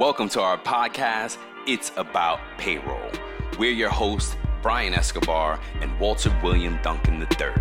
[0.00, 3.10] Welcome to our podcast, It's About Payroll.
[3.58, 7.52] We're your hosts, Brian Escobar and Walter William Duncan III.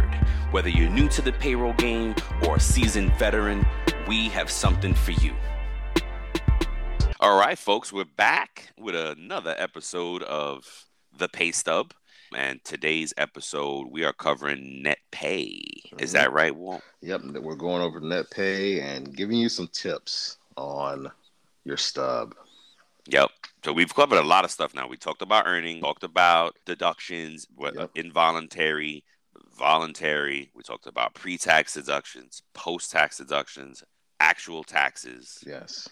[0.52, 2.16] Whether you're new to the payroll game
[2.48, 3.68] or a seasoned veteran,
[4.08, 5.36] we have something for you.
[7.20, 11.94] All right, folks, we're back with another episode of The Pay Stub.
[12.34, 15.62] And today's episode, we are covering net pay.
[15.98, 16.14] Is mm-hmm.
[16.14, 16.84] that right, Walt?
[17.02, 21.12] Yep, we're going over net pay and giving you some tips on
[21.70, 22.36] your stub.
[23.08, 23.30] Yep.
[23.64, 24.88] So we've covered a lot of stuff now.
[24.88, 27.92] We talked about earning, talked about deductions, what Yep.
[27.96, 29.06] involuntary,
[29.58, 30.50] voluntary.
[30.54, 33.84] We talked about pre-tax deductions, post-tax deductions,
[34.20, 35.88] actual taxes, Yes.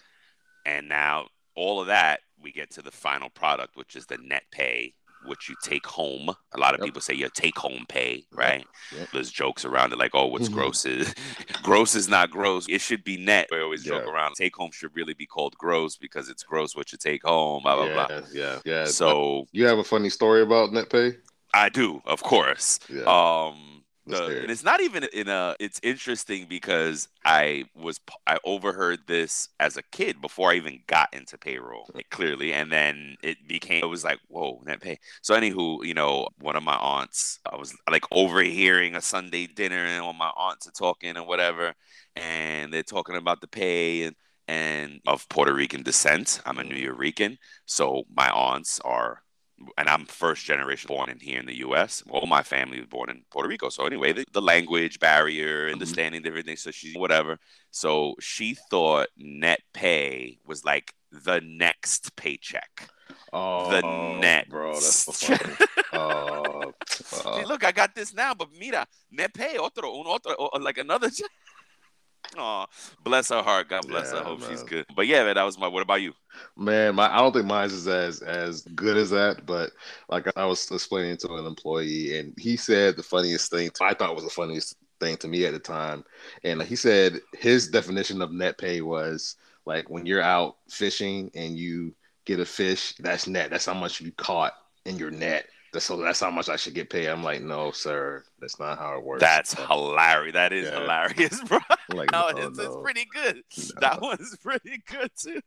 [0.66, 4.44] and now all of that we get to the final product, which is the net
[4.50, 6.30] pay, which you take home.
[6.52, 6.86] A lot of Yep.
[6.86, 8.66] people say your take-home pay, right?
[8.96, 9.08] Yep.
[9.12, 10.52] There's jokes around it like, oh, what's Mhm.
[10.54, 11.14] gross is
[11.62, 12.66] gross is not gross.
[12.68, 13.48] It should be net.
[13.50, 14.34] We always joke around.
[14.36, 17.62] Take home should really be called gross because it's gross what you take home.
[17.62, 18.20] Blah blah yeah, blah.
[18.32, 18.84] yeah, yeah.
[18.86, 21.16] So you have a funny story about net pay?
[21.54, 22.78] I do, of course.
[22.88, 23.04] Yeah.
[23.04, 23.77] Um,
[24.08, 24.38] Hear it.
[24.38, 25.54] Uh, and it's not even in a.
[25.60, 31.12] It's interesting because I was I overheard this as a kid before I even got
[31.12, 33.82] into payroll like, clearly, and then it became.
[33.82, 34.98] It was like whoa, net pay.
[35.22, 39.84] So anywho, you know, one of my aunts, I was like overhearing a Sunday dinner,
[39.84, 41.74] and all my aunts are talking and whatever,
[42.16, 44.16] and they're talking about the pay and
[44.48, 46.40] and of Puerto Rican descent.
[46.46, 49.22] I'm a New Yorican, so my aunts are
[49.76, 52.02] and I'm first generation born in here in the U.S.
[52.10, 53.68] All my family was born in Puerto Rico.
[53.68, 55.74] So anyway, the, the language barrier, mm-hmm.
[55.74, 56.62] understanding different things.
[56.62, 57.38] So she whatever.
[57.70, 62.88] So she thought net pay was like the next paycheck.
[63.32, 63.82] Oh, the
[64.20, 64.48] net.
[64.48, 65.54] bro, that's so funny.
[65.92, 66.72] Oh,
[67.24, 70.78] Hey, look, I got this now, but mira, net pay, otro, un otro, or like
[70.78, 71.10] another.
[72.36, 72.66] Oh,
[73.04, 73.68] bless her heart.
[73.68, 74.18] God bless her.
[74.18, 74.86] Yeah, Hope she's good.
[74.94, 75.68] But yeah, man, that was my.
[75.68, 76.12] What about you?
[76.56, 79.70] man, my I don't think mine is as as good as that, but
[80.08, 84.14] like I was explaining to an employee, and he said the funniest thing I thought
[84.14, 86.04] was the funniest thing to me at the time,
[86.44, 91.56] and he said his definition of net pay was like when you're out fishing and
[91.58, 91.94] you
[92.24, 93.50] get a fish, that's net.
[93.50, 94.52] That's how much you caught
[94.84, 95.46] in your net.
[95.72, 97.08] That's so that's how much I should get paid.
[97.08, 99.20] I'm like, no, sir, that's not how it works.
[99.20, 100.34] That's hilarious.
[100.34, 100.80] That is Yeah.
[100.80, 101.58] hilarious, bro.
[101.90, 103.36] Like, No, no, it's, it's pretty good.
[103.56, 103.80] No.
[103.80, 105.40] That one's pretty good too.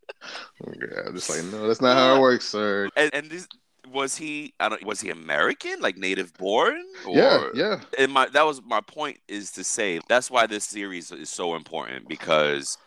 [0.66, 2.90] Yeah, I'm just like, no, that's not how it works, sir.
[2.96, 3.48] And, and this
[3.92, 4.54] was he?
[4.60, 4.84] I don't.
[4.86, 6.82] Was he American, like native born?
[7.06, 7.82] Or, Yeah, yeah.
[8.00, 11.56] And my that was my point is to say that's why this series is so
[11.56, 12.78] important because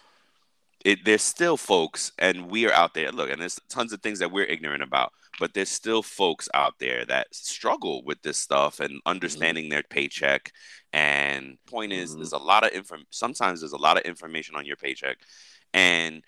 [0.84, 3.11] it there's still folks and we are out there.
[3.11, 6.75] Look, and there's tons of things that we're ignorant about, but there's still folks out
[6.78, 10.53] there that struggle with this stuff and understanding their paycheck.
[10.93, 12.19] And point is, Mhm.
[12.19, 13.05] there's a lot of inform.
[13.11, 15.19] Sometimes there's a lot of information on your paycheck,
[15.72, 16.22] and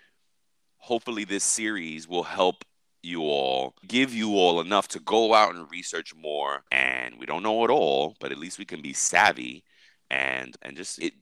[0.79, 2.65] hopefully this series will help
[3.03, 7.43] you all give you all enough to go out and research more and we don't
[7.43, 9.63] know it all but at least we can be savvy
[10.11, 11.15] and and just it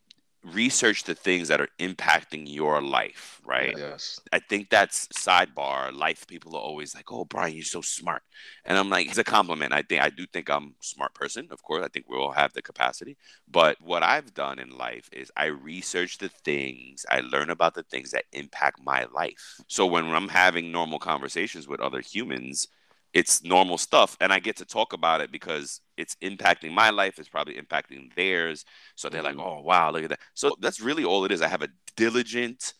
[0.44, 4.20] research the things that are impacting your life right Yes.
[4.32, 5.92] I think that's sidebar.
[5.92, 8.22] Life people are always like, "Oh, Brian, you're so smart,"
[8.64, 9.72] and I'm like, it's a compliment.
[9.72, 11.48] I think I do think I'm a smart person.
[11.50, 13.16] Of course, I think we all have the capacity.
[13.48, 17.82] But what I've done in life is I research the things, I learn about the
[17.84, 19.62] things that impact my life.
[19.68, 22.68] So when I'm having normal conversations with other humans,
[23.14, 27.18] it's normal stuff, and I get to talk about it because it's impacting my life.
[27.18, 28.64] It's probably impacting theirs.
[28.96, 29.46] So they're like, Mhm.
[29.46, 31.40] "Oh, wow, look at that." So that's really all it is.
[31.40, 32.74] I have a diligent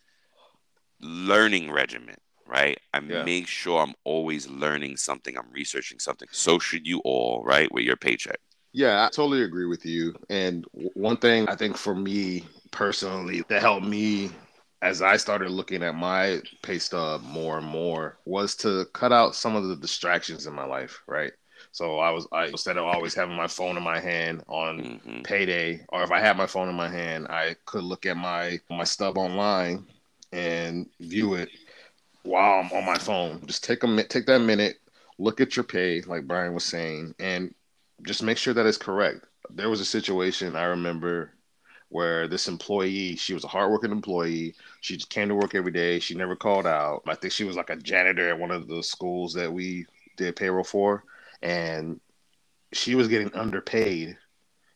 [1.00, 2.78] learning regimen, right?
[2.92, 3.24] I Yeah.
[3.24, 6.28] make sure I'm always learning something, I'm researching something.
[6.32, 8.40] So should you all, right, with your paycheck.
[8.72, 10.14] Yeah, I totally agree with you.
[10.30, 14.30] And one thing I think for me personally that helped me
[14.84, 19.36] as I started looking at my pay stub more and more was to cut out
[19.36, 21.32] some of the distractions in my life, right?
[21.72, 25.22] So I was I instead of always having my phone in my hand on hmm
[25.24, 28.60] payday or if I had my phone in my hand, I could look at my
[28.70, 29.86] my stub online
[30.32, 31.50] and view it
[32.24, 33.46] while I'm on my phone.
[33.46, 34.78] Just take a take that minute,
[35.18, 37.54] look at your pay, like Brian was saying, and
[38.02, 39.26] just make sure that it's correct.
[39.50, 41.32] There was a situation I remember
[41.88, 44.54] where this employee, she was a hardworking employee.
[44.80, 45.98] She just came to work every day.
[46.00, 47.02] She never called out.
[47.06, 49.86] I think she was like a janitor at one of the schools that we
[50.16, 51.04] did payroll for,
[51.42, 52.00] and
[52.72, 54.16] she was getting underpaid.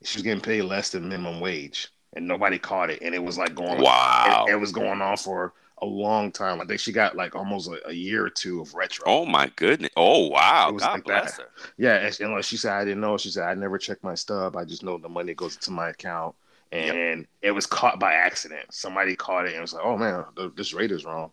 [0.04, 3.02] She was getting paid less than minimum wage, and nobody caught it.
[3.02, 4.46] And it was like going Wow.
[4.46, 6.60] it, it was going on for a long time.
[6.60, 9.04] I think she got like almost a, a year or two of retro.
[9.06, 9.90] Oh my goodness.
[9.96, 10.70] Oh wow.
[10.70, 11.42] God like bless that.
[11.42, 11.48] her.
[11.76, 13.16] Yeah, and, and like she said, I didn't know.
[13.16, 14.56] She said, I never check my stub.
[14.56, 16.34] I just know the money goes to my account.
[16.70, 18.72] And it was caught by accident.
[18.72, 20.24] Somebody caught it and was like, oh man,
[20.56, 21.30] this rate is wrong.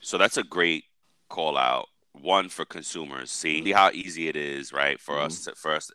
[0.00, 0.84] So that's a great
[1.28, 1.88] call out.
[2.12, 3.72] One for consumers, see mm-hmm.
[3.72, 5.26] how easy it is, right, for mm-hmm.
[5.26, 5.90] us to, for us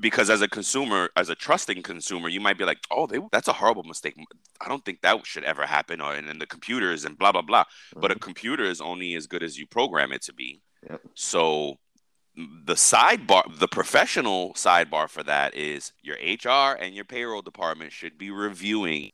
[0.00, 3.48] because as a consumer, as a trusting consumer, you might be like, "Oh, they, that's
[3.48, 4.16] a horrible mistake.
[4.60, 7.42] I don't think that should ever happen." Or and then the computers and blah blah
[7.42, 7.64] blah.
[7.64, 8.00] Mm-hmm.
[8.00, 8.24] But a mm-hmm.
[8.24, 10.60] computer is only as good as you program it to be.
[10.88, 11.00] Yep.
[11.14, 11.78] So
[12.36, 18.16] the sidebar, the professional sidebar for that is your HR and your payroll department should
[18.16, 19.12] be reviewing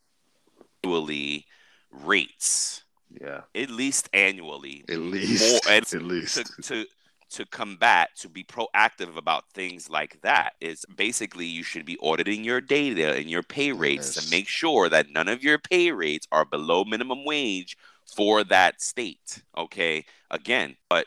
[0.85, 1.47] annually
[1.91, 2.83] rates.
[3.11, 3.43] Yeah.
[3.55, 4.85] At least annually.
[4.89, 5.65] At least.
[5.65, 6.37] More, at least.
[6.37, 6.87] To, to,
[7.31, 12.45] to combat, to be proactive about things like that is basically you should be auditing
[12.45, 14.25] your data and your pay rates yes.
[14.25, 17.77] to make sure that none of your pay rates are below minimum wage
[18.07, 19.43] for that state.
[19.57, 20.05] Okay.
[20.31, 21.07] Again, but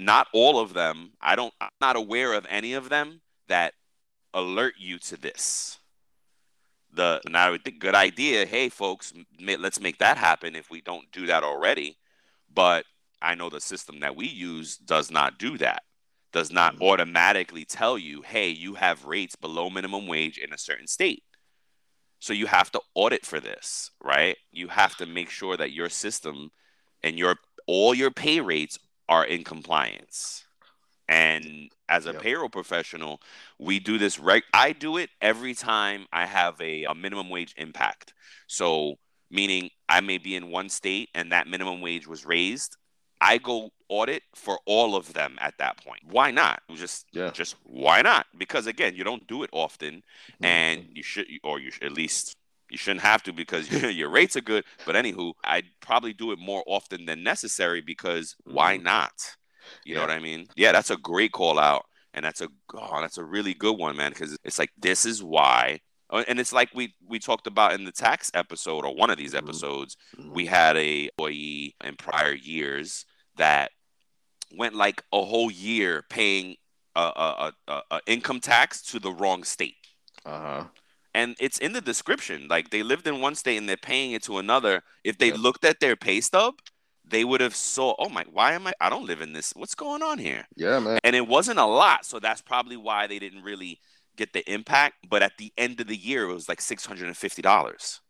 [0.00, 1.12] not all of them.
[1.20, 3.74] I don't, I'm not aware of any of them that
[4.32, 5.78] alert you to this.
[6.92, 8.46] The now I would think good idea.
[8.46, 11.98] Hey, folks, let's make that happen if we don't do that already.
[12.52, 12.84] But
[13.22, 15.82] I know the system that we use does not do that.
[16.32, 16.84] Does not mm-hmm.
[16.84, 21.22] automatically tell you, hey, you have rates below minimum wage in a certain state.
[22.18, 24.36] So you have to audit for this, right?
[24.50, 26.50] You have to make sure that your system
[27.02, 27.36] and your
[27.66, 28.78] all your pay rates
[29.10, 30.44] are in compliance.
[31.08, 32.22] And as a yep.
[32.22, 33.20] payroll professional,
[33.58, 34.44] we do this right.
[34.54, 38.14] I do it every time I have a, a minimum wage impact.
[38.46, 38.94] So
[39.30, 42.76] meaning I may be in one state and that minimum wage was raised
[43.20, 46.00] I go audit for all of them at that point.
[46.08, 46.62] Why not?
[46.74, 47.30] Just yeah.
[47.30, 48.26] just why not?
[48.36, 50.44] Because again, you don't do it often, mm-hmm.
[50.44, 52.36] and you should, or you should, at least
[52.70, 54.64] you shouldn't have to because your rates are good.
[54.86, 58.84] But anywho, I'd probably do it more often than necessary because why mm-hmm.
[58.84, 59.12] not?
[59.84, 60.00] You yeah.
[60.00, 60.46] know what I mean?
[60.56, 61.84] Yeah, that's a great call out,
[62.14, 64.12] and that's a oh, that's a really good one, man.
[64.12, 65.80] Because it's like this is why
[66.10, 69.16] uh, and it's like we we talked about in the tax episode or one of
[69.16, 69.48] these mm-hmm.
[69.48, 70.32] episodes mm-hmm.
[70.32, 73.04] we had a employee in prior years
[73.36, 73.70] that
[74.56, 76.56] went like a whole year paying
[76.96, 79.76] a, a, a, a income tax to the wrong state.
[80.24, 80.64] Uh-huh.
[81.14, 82.46] And it's in the description.
[82.48, 84.82] Like they lived in one state and they're paying it to another.
[85.04, 85.38] If they yep.
[85.38, 86.54] looked at their pay stub,
[87.04, 88.72] they would have saw, oh my, why am I?
[88.80, 89.52] I don't live in this.
[89.56, 90.46] What's going on here?
[90.56, 91.00] Yeah, man.
[91.02, 93.80] And it wasn't a lot, so that's probably why they didn't really
[94.16, 95.08] get the impact.
[95.08, 98.00] But at the end of the year, it was like six hundred and fifty dollars.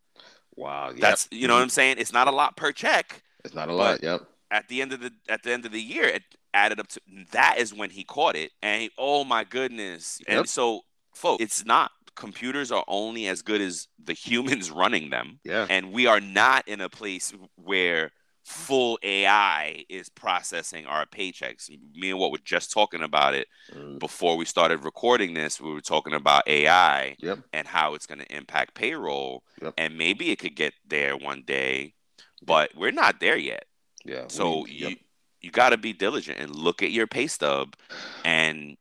[0.54, 1.00] Wow, yep.
[1.00, 1.96] that's you know what I'm saying.
[1.98, 3.22] It's not a lot per check.
[3.44, 4.02] It's not a lot.
[4.02, 6.22] Yep at the end of the at the end of the year, it
[6.52, 7.00] added up to
[7.32, 10.20] that is when he caught it, and he, oh my goodness!
[10.28, 10.38] Yep.
[10.38, 10.82] And so,
[11.14, 15.40] folks, it's not computers are only as good as the humans running them.
[15.42, 18.12] Yeah, and we are not in a place where
[18.44, 21.70] full AI is processing our paychecks.
[21.94, 23.98] Me and what we're just talking about it mm.
[23.98, 25.60] before we started recording this.
[25.60, 27.40] We were talking about AI yep.
[27.52, 29.74] and how it's going to impact payroll, yep.
[29.78, 31.94] and maybe it could get there one day,
[32.44, 33.64] but we're not there yet.
[34.04, 34.24] Yeah.
[34.28, 34.96] So we, you
[35.40, 37.74] you got to be diligent and look at your pay stub,
[38.24, 38.76] and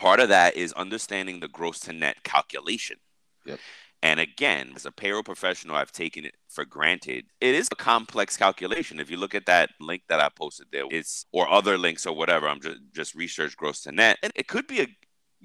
[0.00, 2.96] part of that is understanding the gross to net calculation.
[3.44, 3.60] Yep.
[4.02, 7.26] And again, as a payroll professional, I've taken it for granted.
[7.38, 8.98] It is a complex calculation.
[8.98, 12.16] If you look at that link that I posted there, it's or other links or
[12.16, 12.48] whatever.
[12.48, 14.86] I'm just just research gross to net, and it could be a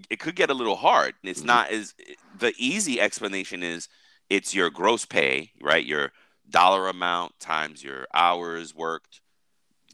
[0.10, 1.16] it could get a little hard.
[1.22, 1.48] It's mm-hmm.
[1.48, 1.94] not as
[2.40, 3.90] the easy explanation is
[4.30, 5.86] it's your gross pay, right?
[5.86, 6.14] Your
[6.50, 9.20] dollar amount times your hours worked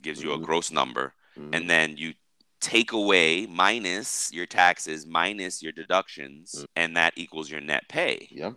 [0.04, 0.46] gives you a mm-hmm.
[0.46, 1.54] gross number mm-hmm.
[1.54, 2.14] and then you
[2.62, 6.66] take away minus your taxes minus your deductions mm-hmm.
[6.76, 8.52] and that equals your net pay yeah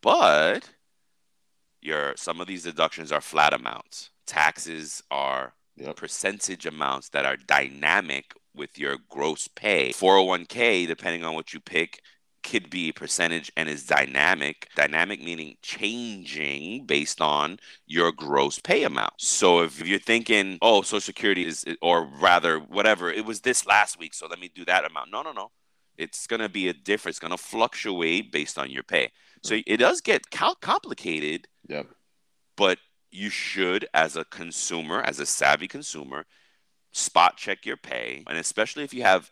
[0.00, 0.70] but
[1.82, 5.96] your some of these deductions are flat amounts taxes are yep.
[5.96, 12.00] percentage amounts that are dynamic with your gross pay 401k depending on what you pick
[12.42, 14.68] could be a percentage and is dynamic.
[14.76, 19.14] Dynamic meaning changing based on your gross pay amount.
[19.18, 23.98] So if you're thinking, oh, Social Security is, or rather, whatever, it was this last
[23.98, 25.10] week, so let me do that amount.
[25.10, 25.50] No, no, no.
[25.96, 27.16] It's going to be a difference.
[27.16, 29.10] It's going to fluctuate based on your pay.
[29.42, 31.46] So it does get cal- complicated.
[31.68, 31.82] Yeah.
[32.56, 32.78] But
[33.10, 36.26] you should, as a consumer, as a savvy consumer,
[36.92, 38.24] spot check your pay.
[38.26, 39.30] And especially if you have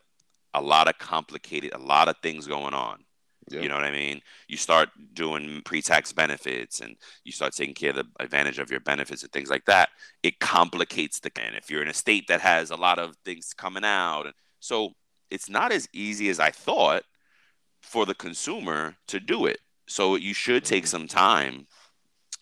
[0.54, 3.04] a lot of complicated, a lot of things going on.
[3.50, 3.62] Yep.
[3.62, 4.20] You know what I mean?
[4.46, 8.80] You start doing pre-tax benefits and you start taking care of the advantage of your
[8.80, 9.88] benefits and things like that.
[10.22, 13.54] It complicates the and if you're in a state that has a lot of things
[13.54, 14.26] coming out,
[14.60, 14.92] so
[15.30, 17.04] it's not as easy as I thought
[17.80, 19.58] for the consumer to do it.
[19.86, 21.66] So you should take some time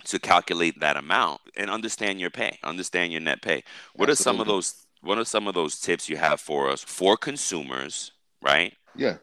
[0.05, 3.63] to calculate that amount and understand your pay, understand your net pay.
[3.95, 4.13] What Absolutely.
[4.13, 7.17] are some of those what are some of those tips you have for us for
[7.17, 8.75] consumers, right?
[8.95, 9.19] Yeah.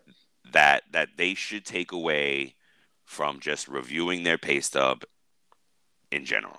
[0.52, 2.56] That that they should take away
[3.06, 5.04] from just reviewing their pay stub
[6.12, 6.58] in general.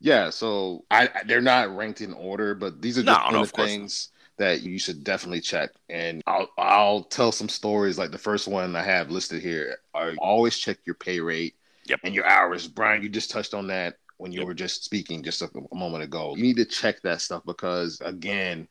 [0.00, 3.42] Yeah, so I they're not ranked in order, but these are No, just no, one
[3.42, 5.70] of things that you should definitely check.
[5.88, 7.98] And I'll I'll tell some stories.
[7.98, 11.54] Like the first one I have listed here are always check your pay rate
[11.86, 12.00] Yep.
[12.04, 12.68] and your hours.
[12.68, 14.46] Brian, you just touched on that when you Yep.
[14.46, 16.34] were just speaking just a, a moment ago.
[16.36, 18.68] You need to check that stuff because again,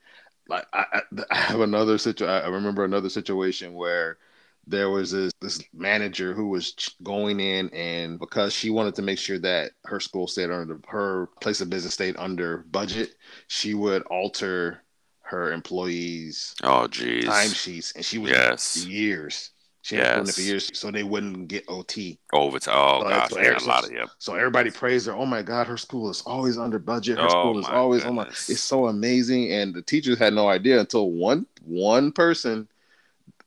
[0.47, 2.33] like I, I, have another situation.
[2.33, 4.17] I remember another situation where
[4.65, 9.19] there was this, this manager who was going in and because she wanted to make
[9.19, 13.15] sure that her school stayed under her place of business stayed under budget
[13.47, 14.83] she would alter
[15.23, 17.25] her employees Oh, jeez.
[17.25, 18.75] timesheets and she was Yes.
[18.75, 19.51] years
[19.81, 21.97] she was doing it for years so they wouldn't get ot
[22.33, 22.73] Overtime.
[22.75, 25.13] Oh So gosh, what man, Eric- a lot of so everybody praised her.
[25.13, 27.17] Oh my God, her school is always under budget.
[27.17, 29.51] Her Oh school is always oh my it's so amazing.
[29.51, 32.67] And the teachers had no idea until one one person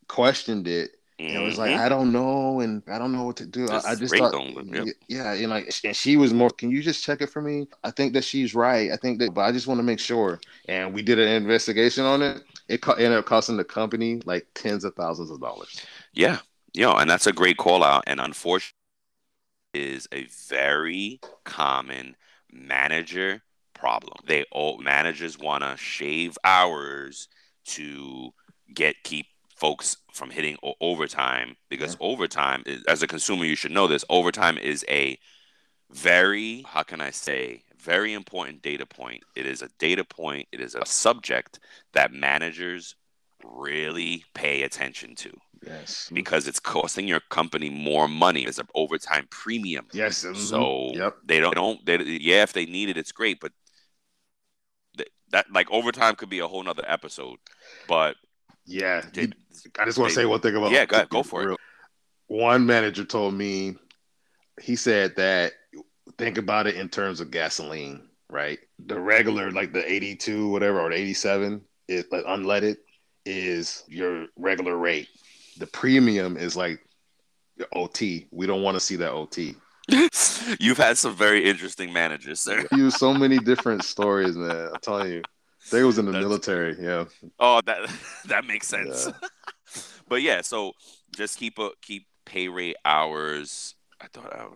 [0.08, 1.78] questioned it and it was like, Mhm.
[1.78, 3.64] I don't know, and I don't know what to do.
[3.64, 4.86] I, Just I just thought, them, yep.
[5.06, 6.50] yeah, and like, and she was more.
[6.50, 7.68] Can you just check it for me?
[7.84, 8.90] I think that she's right.
[8.90, 10.40] I think that, but I just want to make sure.
[10.68, 12.42] And we did an investigation on it.
[12.74, 15.86] It co- ended up costing the company like tens of thousands of dollars.
[16.12, 16.38] Yeah,
[16.72, 18.04] you know, and that's a great call out.
[18.06, 18.74] And unfortunately,
[19.72, 22.16] is a very common
[22.52, 23.42] manager
[23.74, 24.16] problem.
[24.26, 27.28] They all managers want to shave hours
[27.66, 28.30] to
[28.72, 29.26] get keep
[29.56, 34.04] folks from hitting o- overtime because overtime is, as a consumer you should know this
[34.08, 35.18] overtime is a
[35.90, 40.60] very how can i say very important data point it is a data point it
[40.60, 41.60] is a subject
[41.92, 42.94] that managers
[43.44, 45.30] really pay attention to
[45.66, 46.10] Yes.
[46.12, 49.86] because it's costing your company more money as an overtime premium.
[49.92, 50.24] Yes.
[50.24, 50.36] mhm.
[50.36, 51.16] So yep.
[51.24, 53.52] they don't, don't they, yeah, if they need it, it's great, but
[54.98, 57.38] th- that like overtime could be a whole nother episode.
[57.88, 58.16] But
[58.66, 59.02] Yeah.
[59.12, 59.32] they-
[59.78, 61.58] I just want to say one thing about Yeah, go ahead, go for it.
[62.26, 63.76] One manager told me
[64.60, 65.52] he said that
[66.18, 68.58] think about it in terms of gasoline, right?
[68.86, 72.76] The regular, like the 82, whatever, or the 87, is like unleaded
[73.26, 75.08] is your regular rate.
[75.58, 76.80] The premium is like
[77.56, 78.26] your OT.
[78.30, 79.54] We don't want to see that OT.
[80.60, 82.66] you've had some very interesting managers, sir.
[82.72, 84.70] Use so many different stories, man.
[84.72, 85.22] I'm telling you.
[85.70, 87.04] They was in the That's- military, yeah.
[87.38, 87.90] Oh, that
[88.26, 89.06] that makes sense.
[89.06, 89.28] Yeah.
[90.08, 90.72] but yeah, so
[91.16, 93.74] just keep a keep pay rate hours.
[94.00, 94.46] I thought I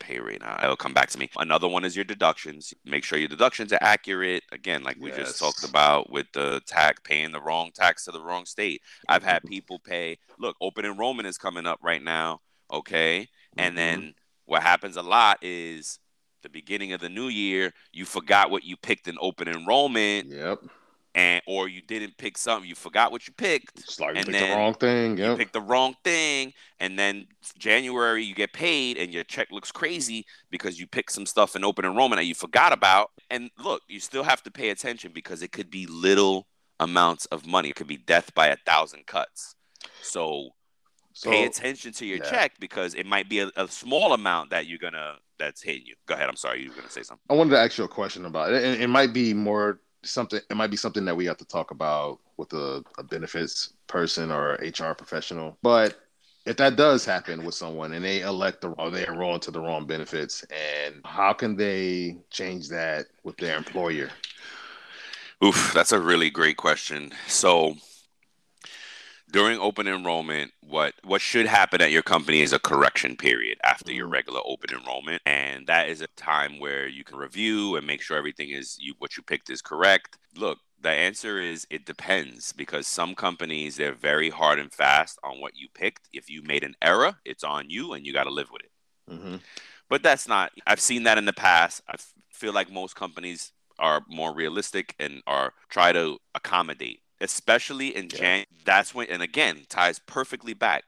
[0.00, 0.40] pay rate.
[0.40, 1.30] Now it'll come back to me.
[1.36, 2.74] Another one is your deductions.
[2.84, 4.42] Make sure your deductions are accurate.
[4.50, 5.18] Again, like we Yes.
[5.18, 8.82] just talked about with the tax paying the wrong tax to the wrong state.
[9.08, 10.18] I've had people pay.
[10.38, 12.40] Look, open enrollment is coming up right now.
[12.72, 13.76] Okay, and Mhm.
[13.76, 14.14] then
[14.46, 15.98] what happens a lot is
[16.42, 20.62] the beginning of the new year, you forgot what you picked in open enrollment Yep.
[21.14, 24.46] And or you didn't pick something, you forgot what you picked, like And picked the
[24.54, 25.18] wrong thing.
[25.18, 27.26] you picked the wrong thing, and then
[27.58, 31.64] January you get paid and your check looks crazy because you picked some stuff in
[31.64, 33.10] open enrollment that you forgot about.
[33.30, 36.46] And look, you still have to pay attention because it could be little
[36.78, 37.70] amounts of money.
[37.70, 39.54] It could be death by a thousand cuts.
[40.02, 40.50] So
[41.12, 42.30] So pay attention to your yeah.
[42.30, 45.94] check because it might be a, a small amount that you're gonna that's hitting you.
[46.06, 46.28] Go ahead.
[46.28, 47.24] I'm sorry, you were gonna say something.
[47.28, 48.62] I wanted to ask you a question about it.
[48.62, 50.40] And it might be more something.
[50.50, 54.30] It might be something that we have to talk about with a, a benefits person
[54.30, 55.58] or HR professional.
[55.62, 56.00] But
[56.46, 59.60] if that does happen with someone and they elect the, or they enroll into the
[59.60, 64.10] wrong benefits, and how can they change that with their employer?
[65.44, 67.12] Oof, that's a really great question.
[67.26, 67.76] So
[69.30, 73.92] during open enrollment, what what should happen at your company is a correction period after
[73.92, 74.12] your Mhm.
[74.12, 78.16] regular open enrollment, and that is a time where you can review and make sure
[78.16, 80.18] everything is you what you picked is correct.
[80.36, 85.40] Look, the answer is it depends because some companies they're very hard and fast on
[85.40, 86.08] what you picked.
[86.12, 88.72] If you made an error, it's on you and you got to live with it.
[89.08, 89.36] hmm
[89.88, 90.52] But that's not.
[90.66, 91.82] I've seen that in the past.
[91.88, 91.96] I
[92.32, 98.18] feel like most companies are more realistic and are try to accommodate, especially in Yeah.
[98.18, 98.44] Jan.
[98.64, 100.84] That's when, and again, ties perfectly back.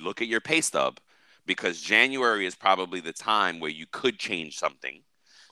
[0.00, 1.00] Look at your pay stub,
[1.46, 5.02] because January is probably the time where you could change something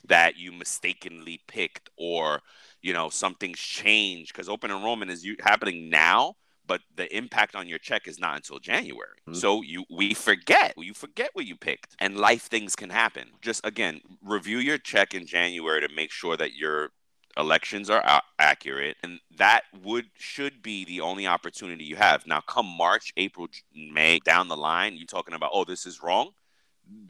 [0.05, 2.41] that you mistakenly picked, or
[2.81, 4.31] you know something's changed.
[4.31, 8.59] Because open enrollment is happening now, but the impact on your check is not until
[8.59, 9.17] January.
[9.27, 9.35] Mhm.
[9.35, 13.31] So you we forget you forget what you picked, and life things can happen.
[13.41, 16.91] Just again, review your check in January to make sure that your
[17.37, 22.25] elections are a- accurate, and that would should be the only opportunity you have.
[22.27, 26.31] Now, come March, April, May down the line, you're talking about oh this is wrong.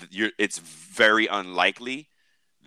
[0.10, 2.10] You're, it's very unlikely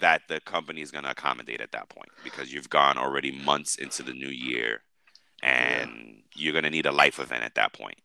[0.01, 3.77] that the company is going to accommodate at that point because you've gone already months
[3.77, 4.83] into the new year
[5.43, 7.99] and you're going to need a life event at that point.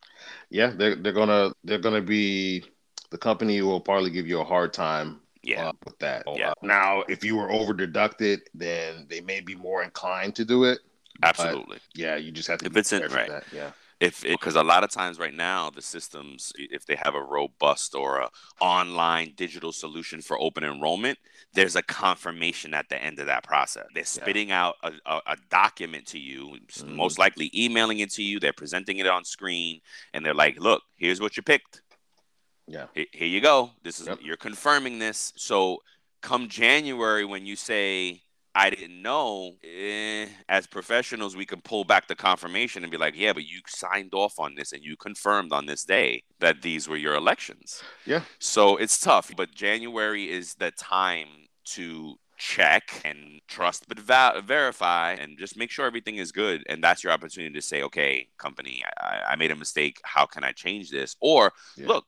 [0.50, 2.63] Yeah, they're they're gonna they're gonna be
[3.12, 5.70] the company will probably give you a hard time Yeah.
[5.70, 6.24] uh, with that.
[6.36, 6.54] Yeah.
[6.62, 10.80] Now, if you were over deducted, then they may be more inclined to do it.
[11.24, 11.78] Absolutely.
[11.94, 13.44] Yeah, you just have to If be it's in- prepared for right.
[13.50, 13.56] that.
[13.56, 13.72] Yeah.
[14.02, 17.96] if because a lot of times right now the systems if they have a robust
[17.96, 21.18] or a online digital solution for open enrollment
[21.54, 25.38] there's a confirmation at the end of that process they're spitting out a, a, a
[25.50, 26.90] document to you Mhm.
[26.90, 29.80] most likely emailing it to you they're presenting it on screen
[30.14, 31.82] and they're like look here's what you picked
[32.67, 32.88] Yeah.
[32.95, 34.19] He- here you go this is Yep.
[34.22, 35.79] you're confirming this so
[36.22, 38.22] come january when you say
[38.57, 39.57] I didn't know.
[39.65, 43.60] Eh, as professionals, we can pull back the confirmation and be like, "Yeah, but you
[43.67, 47.84] signed off on this and you confirmed on this day that these were your elections."
[48.05, 48.22] Yeah.
[48.39, 55.15] So it's tough, but January is the time to check and trust, but va- verify
[55.19, 56.63] and just make sure everything is good.
[56.69, 60.00] And that's your opportunity to say, "Okay, company, I, I made a mistake.
[60.05, 61.88] How can I change this?" Or Yeah.
[61.88, 62.05] look.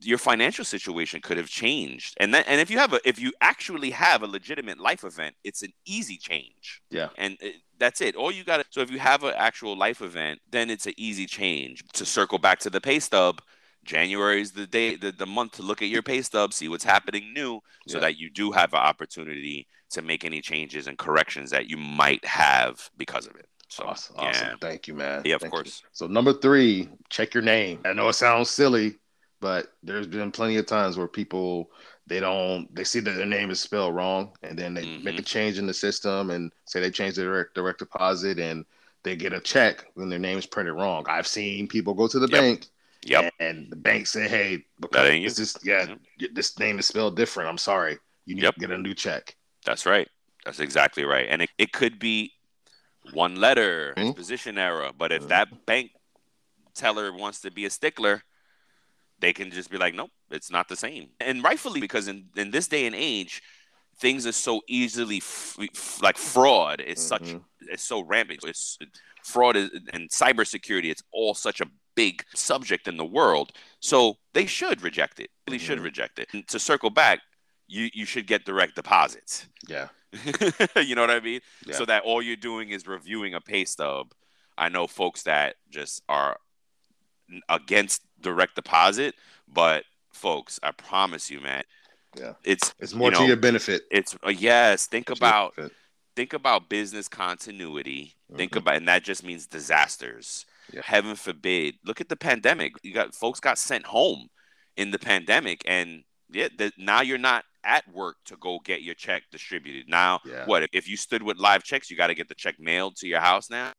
[0.00, 3.32] Your financial situation could have changed and then and if you have a if you
[3.40, 7.08] actually have a legitimate life event it's an easy change Yeah.
[7.16, 10.40] and it, that's it all you got so if you have an actual life event
[10.50, 13.40] then it's an easy change to circle back to the pay stub
[13.84, 16.84] january is the day the, the month to look at your pay stub see what's
[16.84, 17.58] happening new
[17.88, 18.02] so Yeah.
[18.02, 22.24] that you do have an opportunity to make any changes and corrections that you might
[22.26, 24.16] have because of it so Awesome.
[24.20, 24.58] yeah awesome.
[24.60, 25.22] Thank you, man.
[25.24, 25.64] Yeah, of Thank you.
[25.64, 25.82] course.
[25.92, 27.80] So number three, check your name.
[27.84, 28.94] I know it sounds silly,
[29.40, 31.70] but there's been plenty of times where people
[32.06, 35.02] they don't they see that their name is spelled wrong, and then they Mhm.
[35.04, 38.64] make a change in the system and say they changed their direct, direct deposit and
[39.02, 41.04] they get a check when their name is printed wrong.
[41.08, 42.40] I've seen people go to the Yep.
[42.40, 42.66] bank
[43.04, 45.94] yep and the bank say, "Hey, because ain't you." this is yeah,
[46.32, 47.48] this name is spelled different.
[47.48, 47.98] I'm sorry.
[48.24, 48.54] You need Yep.
[48.54, 50.08] to get a new check." That's right.
[50.44, 51.26] That's exactly right.
[51.28, 52.32] And it, it could be
[53.12, 54.14] one letter, Mhm.
[54.14, 54.92] position error.
[54.96, 55.28] But if Mhm.
[55.28, 55.92] that bank
[56.74, 58.22] teller wants to be a stickler,
[59.18, 61.08] they can just be like, nope, it's not the same.
[61.20, 63.42] And rightfully, because in, in this day and age,
[63.98, 67.42] things are so easily f- f- like fraud is such Mhm.
[67.62, 68.44] it's so rampant.
[68.44, 68.78] It's
[69.24, 70.90] fraud is, and cybersecurity.
[70.90, 73.52] It's all such a big subject in the world.
[73.80, 75.30] So they should reject it.
[75.48, 75.84] Really should Mhm.
[75.84, 76.28] reject it.
[76.34, 77.20] And to circle back,
[77.68, 79.46] you you should get direct deposits.
[79.66, 79.88] Yeah.
[80.76, 81.40] you know what I mean?
[81.66, 81.74] Yeah.
[81.76, 84.12] So that all you're doing is reviewing a pay stub.
[84.58, 86.38] I know folks that just are
[87.48, 89.14] against direct deposit,
[89.48, 91.62] but folks, I promise you, man,
[92.18, 92.34] Yeah.
[92.44, 93.82] it's It's more you to your benefit.
[93.90, 94.86] it's uh, yes.
[94.86, 95.54] Think your about
[96.16, 98.14] think about business continuity.
[98.36, 98.56] Think Mhm.
[98.58, 100.46] about, and that just means disasters.
[100.72, 100.80] Yeah.
[100.82, 101.76] Heaven forbid.
[101.84, 102.72] Look at the pandemic.
[102.82, 104.28] You got folks got sent home
[104.76, 108.94] in the pandemic, and yeah, the, now you're not at work to go get your
[108.94, 109.88] check distributed.
[109.88, 110.46] Now, Yeah.
[110.46, 111.90] what if you stood with live checks?
[111.90, 113.72] You got to get the check mailed to your house now.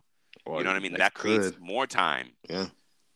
[0.46, 0.94] Or you know what I mean?
[0.94, 1.60] That creates could.
[1.60, 2.34] more time.
[2.50, 2.68] Yeah.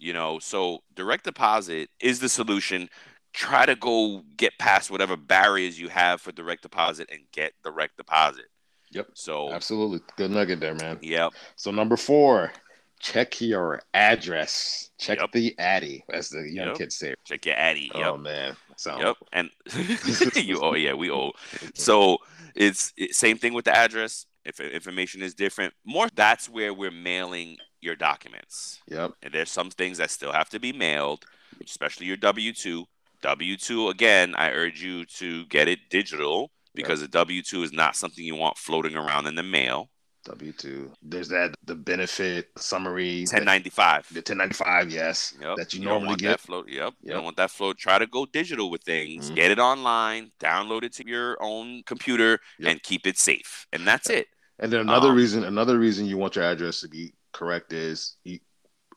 [0.01, 2.89] You know, so direct deposit is the solution.
[3.33, 7.97] Try to go get past whatever barriers you have for direct deposit and get direct
[7.97, 8.45] deposit.
[8.89, 9.09] Yep.
[9.13, 9.99] So, Absolutely.
[10.17, 10.97] Good nugget there, man.
[11.03, 11.33] yep.
[11.55, 12.51] So number four,
[12.99, 14.89] check your address.
[14.97, 15.31] Check Yep.
[15.33, 16.77] the Addy, as the young Yep.
[16.77, 17.13] kids say.
[17.23, 17.91] Check your Addy.
[17.93, 18.07] Oh, yep.
[18.13, 18.57] Oh man.
[18.77, 19.17] So Yep.
[19.33, 19.49] And
[20.35, 21.31] you oh yeah, we owe.
[21.75, 22.17] So
[22.55, 24.25] it's it, same thing with the address.
[24.45, 28.79] If information is different, more that's where we're mailing your documents.
[28.87, 29.13] Yep.
[29.23, 31.25] And there's some things that still have to be mailed,
[31.63, 32.85] especially your W two.
[33.21, 37.71] W two again, I urge you to get it digital because a W two is
[37.73, 39.89] not something you want floating around in the mail.
[40.25, 40.91] W two.
[41.01, 43.25] There's that the benefit summary.
[43.27, 44.07] Ten ninety five.
[44.09, 45.33] The 1095, yes.
[45.41, 45.57] Yep.
[45.57, 46.29] That you don't normally get.
[46.29, 46.69] That float.
[46.69, 46.93] Yep.
[47.01, 47.77] You don't want that float.
[47.79, 49.31] Try to go digital with things.
[49.31, 49.35] Mhm.
[49.35, 50.31] Get it online.
[50.39, 52.71] Download it to your own computer Yep.
[52.71, 53.65] and keep it safe.
[53.73, 54.27] And that's it.
[54.59, 58.17] And then another Um, reason, another reason you want your address to be correct is
[58.23, 58.39] you,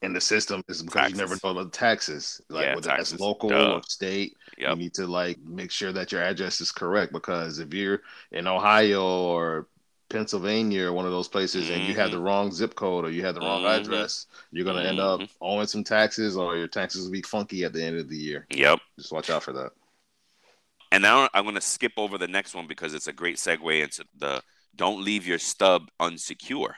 [0.02, 1.44] in the system is because you never Taxes.
[1.44, 2.40] know about the taxes.
[2.50, 3.12] Like Yeah, whether taxes.
[3.12, 3.74] that's local Duh.
[3.76, 7.12] or state, you need to like make sure that your address is correct.
[7.12, 9.68] Because if you're in Ohio or
[10.10, 13.24] Pennsylvania or one of those places and you have the wrong zip code or you
[13.24, 13.80] have the wrong Mhm.
[13.80, 15.30] address, you're gonna end up Mhm.
[15.40, 18.46] owing some taxes or your taxes will be funky at the end of the year.
[18.50, 18.80] Yep.
[18.98, 19.72] Just watch out for that.
[20.92, 23.82] And now I'm going to skip over the next one because it's a great segue
[23.82, 24.42] into the
[24.76, 26.74] don't leave your stub unsecure.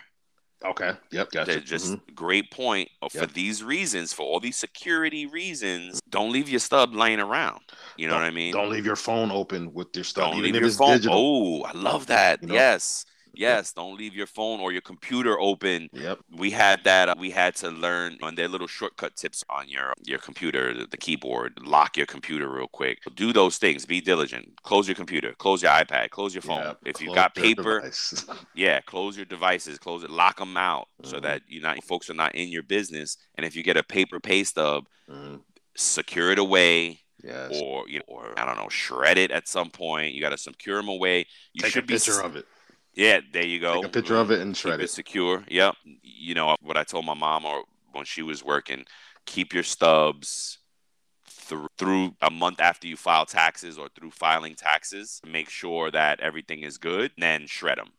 [0.65, 0.93] Okay.
[1.13, 1.31] Yep.
[1.33, 1.51] Gotcha.
[1.51, 2.15] They're just Mhm.
[2.15, 2.91] great point.
[3.03, 3.33] Uh, For Yep.
[3.35, 7.61] these reasons, for all these security reasons, don't leave your stub laying around.
[7.97, 8.53] You know what I mean?
[8.53, 10.93] Don't leave your phone open with your stuff, Don't leave your phone.
[10.93, 11.19] digital.
[11.19, 12.43] Oh, I love that.
[12.43, 12.55] You know?
[12.55, 13.05] Yes.
[13.37, 13.73] Yes.
[13.73, 15.89] Don't leave your phone or your computer open.
[15.93, 16.21] Yep.
[16.37, 17.09] We had that.
[17.09, 20.87] uh, we had to learn on their little shortcut tips on your your computer, the,
[20.87, 21.59] the keyboard.
[21.63, 22.99] Lock your computer real quick.
[23.15, 23.85] Do those things.
[23.87, 24.61] Be diligent.
[24.63, 25.33] Close your computer.
[25.39, 26.11] Close your iPad.
[26.11, 26.63] Close your phone.
[26.65, 26.79] Yep.
[26.87, 27.91] If you got paper,
[28.55, 29.79] yeah, close your devices.
[29.79, 30.11] Close it.
[30.11, 31.23] Lock them out so Mhm.
[31.23, 33.17] that you not folks are not in your business.
[33.37, 35.41] And if you get a paper pay stub, Mhm.
[35.77, 37.51] secure it away Yes.
[37.61, 40.15] or you know, or I don't know, shred it at some point.
[40.15, 41.27] You got to secure them away.
[41.53, 42.47] You Take should a be picture of it.
[42.97, 43.75] Yeah, there you go.
[43.77, 44.91] Take a picture of it and Keep shred it it.
[44.91, 45.45] secure.
[45.49, 45.75] Yep.
[46.03, 48.85] You know what I told my mom or when she was working,
[49.27, 50.59] keep your stubs
[51.29, 55.21] through through a month after you file taxes or through filing taxes.
[55.27, 57.91] Make sure that everything is good, then shred them.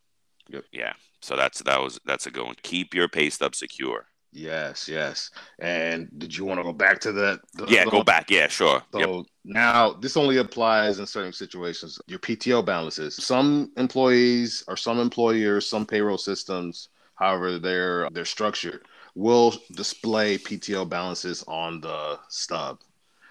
[0.50, 0.64] Yep.
[0.72, 0.92] Yeah.
[1.22, 2.56] So that's that was that's a good one.
[2.62, 4.06] Keep your pay stub secure.
[4.32, 5.30] Yes, yes.
[5.58, 7.40] And did you want to go back to that?
[7.54, 8.30] the- Yeah, the- go back.
[8.30, 8.82] Yeah, sure.
[8.92, 9.26] So Yep.
[9.44, 11.98] now this only applies in certain situations.
[12.06, 13.16] Your PTO balances.
[13.16, 20.84] Some employees or some employers, some payroll systems, however they're they're structured, will display PTO
[20.84, 22.80] balances on the stub.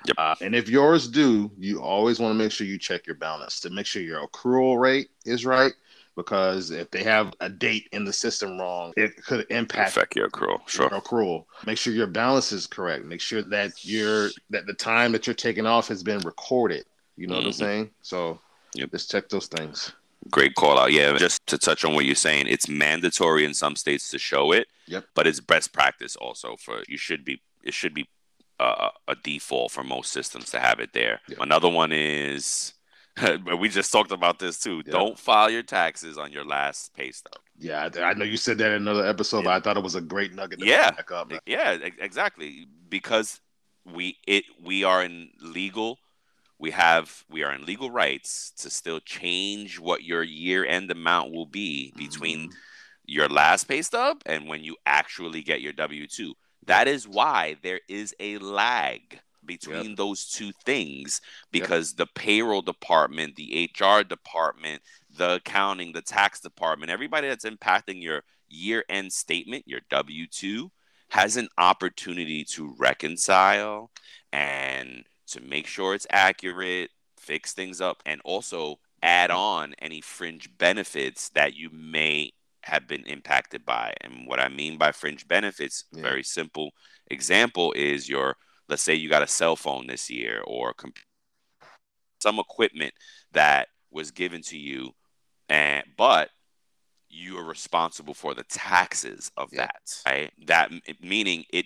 [0.05, 0.15] Yep.
[0.17, 3.60] Uh, and if yours do, you always want to make sure you check your balance
[3.62, 5.73] to make sure your accrual rate is right.
[6.17, 10.30] Because if they have a date in the system wrong, it could impact Affect your
[10.30, 10.67] accrual.
[10.67, 10.89] Sure.
[10.91, 11.45] your accrual.
[11.65, 13.06] Make sure your balance is correct.
[13.06, 16.86] Make sure that your that the time that you're taking off has been recorded.
[17.17, 17.56] You know what I'm Mhm.
[17.56, 17.91] saying?
[18.01, 18.41] So
[18.73, 18.91] Yep.
[18.91, 19.91] just check those things.
[20.32, 20.91] Great call out.
[20.91, 24.51] Yeah, just to touch on what you're saying, it's mandatory in some states to show
[24.51, 24.67] it.
[24.88, 25.06] Yep.
[25.13, 28.08] But it's best practice also for you should be it should be
[28.60, 31.21] uh, a default for most systems to have it there.
[31.27, 31.38] Yep.
[31.41, 32.73] Another one is
[33.60, 34.82] we just talked about this too.
[34.86, 34.91] Yeah.
[34.93, 37.34] Don't file your taxes on your last pay stub.
[37.58, 39.95] Yeah, I, I know you said that in another episode, but I thought it was
[39.95, 40.60] a great nugget.
[40.60, 40.91] To Yeah.
[40.91, 41.32] back up.
[41.45, 42.67] Yeah, exactly.
[42.89, 43.41] Because
[43.86, 45.97] we it we are in legal
[46.60, 51.32] we have we are in legal rights to still change what your year end amount
[51.32, 52.53] will be between Mhm.
[53.06, 56.34] your last pay stub and when you actually get your W 2.
[56.65, 63.36] That is why there is a lag between those two things because the payroll department,
[63.36, 64.81] the HR department,
[65.17, 70.71] the accounting, the tax department, everybody that's impacting your year end statement, your W 2,
[71.10, 73.91] has an opportunity to reconcile
[74.33, 80.49] and to make sure it's accurate, fix things up, and also add on any fringe
[80.57, 82.31] benefits that you may
[82.63, 83.93] have been impacted by.
[84.01, 86.01] And what I mean by fringe benefits, Yeah.
[86.01, 86.71] very simple
[87.10, 88.36] example is your
[88.69, 90.73] let's say you got a cell phone this year or
[92.19, 92.93] some equipment
[93.32, 94.91] that was given to you
[95.49, 96.30] and but
[97.10, 99.67] you are responsible for the taxes of Yeah.
[99.67, 101.65] that right that meaning it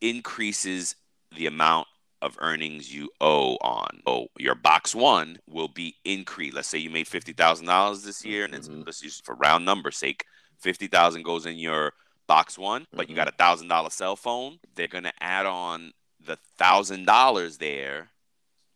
[0.00, 0.94] increases
[1.36, 1.88] the amount
[2.22, 6.90] of earnings you owe on oh your box one will be increased let's say you
[6.90, 8.84] made $50000 this year and it's Mhm.
[8.86, 10.24] let's use for round number sake
[10.58, 11.92] 50000 goes in your
[12.26, 13.16] box one but you Mhm.
[13.16, 15.92] got a thousand dollar cell phone they're going to add on
[16.28, 18.10] the thousand dollars there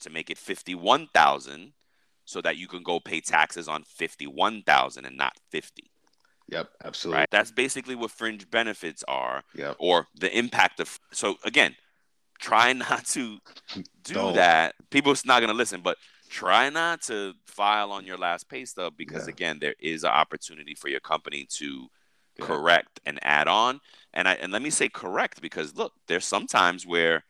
[0.01, 1.73] to make it 51000
[2.25, 5.91] so that you can go pay taxes on 51000 and not 50
[6.49, 7.19] Yep, absolutely.
[7.21, 9.77] right that's basically what fringe benefits are Yep.
[9.79, 11.77] or the impact of so again
[12.41, 13.39] try not to
[14.03, 14.35] do Don't.
[14.35, 15.97] that people's not going to listen but
[16.29, 19.33] try not to file on your last pay stub because Yeah.
[19.35, 21.89] again there is an opportunity for your company to
[22.39, 22.47] Yeah.
[22.47, 23.81] correct and add on
[24.15, 27.25] and I, and let me say correct because look there's sometimes where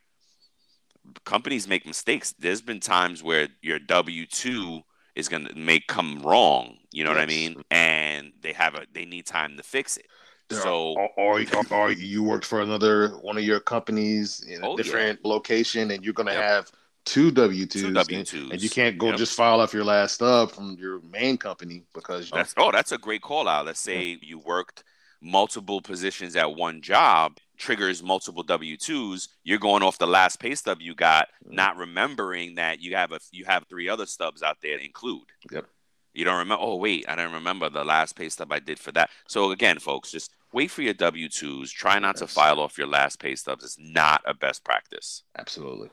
[1.24, 4.82] companies make mistakes there's been times where your w2
[5.14, 8.86] is going to may come wrong you know what i mean and they have a
[8.92, 10.06] they need time to fix it
[10.48, 11.40] There so are- or,
[11.72, 14.76] or, you worked for another one of your companies in a Oh, yeah.
[14.76, 16.42] different location, and you're gonna Yep.
[16.42, 16.70] have
[17.04, 19.18] two W twos, two w2s and you can't go Yep.
[19.18, 22.98] just file off your last stub from your main company because That's oh, that's a
[22.98, 23.66] great call out.
[23.66, 24.84] Let's say you worked
[25.22, 29.28] multiple positions at one job, triggers multiple W twos.
[29.44, 31.52] You're going off the last pay stub you got, Mhm.
[31.52, 35.24] not remembering that you have a you have three other stubs out there to include.
[35.50, 35.66] Yep.
[36.14, 36.62] You don't remember?
[36.64, 39.10] Oh wait, I don't remember the last pay stub I did for that.
[39.28, 41.70] So again, folks, just wait for your W twos.
[41.72, 43.64] Try not to file off your last pay stubs.
[43.64, 45.22] It's not a best practice.
[45.38, 45.90] absolutely.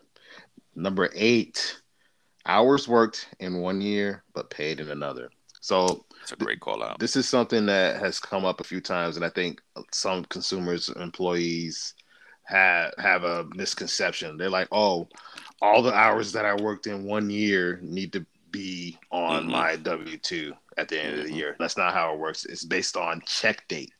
[0.76, 1.82] Number eight,
[2.46, 5.30] hours worked in one year but paid in another.
[5.60, 7.00] So It's a great call out.
[7.00, 10.90] this is something that has come up a few times, and I think some consumers,
[10.90, 11.94] employees,
[12.46, 14.38] have have a misconception.
[14.38, 15.08] They're like, "Oh,
[15.62, 19.52] all the hours that I worked in one year need to be on Mhm.
[19.52, 21.38] my W two at the end of the Mhm.
[21.38, 22.46] year." That's not how it works.
[22.46, 23.92] It's based on check date.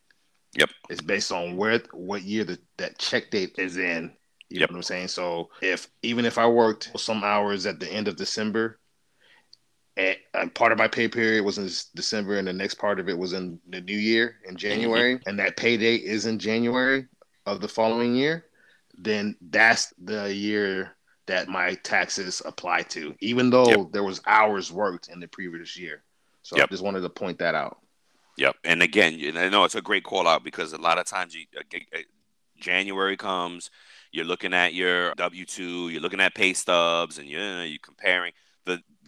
[0.54, 0.70] Yep.
[0.90, 4.16] It's based on where what year the, that check date is in.
[4.50, 4.70] You Yep.
[4.70, 5.08] know what I'm saying?
[5.10, 8.79] So if even if I worked some hours at the end of December,
[10.34, 13.18] and, part of my pay period was in December, and the next part of it
[13.18, 17.06] was in the new year in January, and that pay date is in January
[17.46, 18.46] of the following year,
[18.98, 23.92] then that's the year that my taxes apply to, even though Yep.
[23.92, 26.04] there was hours worked in the previous year.
[26.44, 26.68] So Yep.
[26.68, 27.78] I just wanted to point that out.
[28.38, 28.56] Yep.
[28.64, 31.36] And again, you- I know it's a great call out because a lot of times
[31.36, 31.62] you uh,
[31.96, 32.00] uh,
[32.60, 33.70] January comes,
[34.12, 38.34] you're looking at your W two, you're looking at pay stubs, and you're you comparing.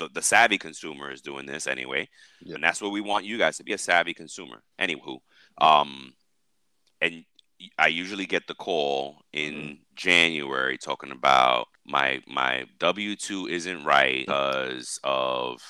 [0.01, 2.09] The, the, savvy consumer is doing this anyway,
[2.45, 4.63] and that's what we want you guys to be a savvy consumer.
[4.79, 5.19] Anywho,
[5.59, 6.13] um,
[6.99, 7.23] and
[7.77, 9.73] I usually get the call in mm-hmm.
[9.95, 15.61] January talking about my my W two isn't right because of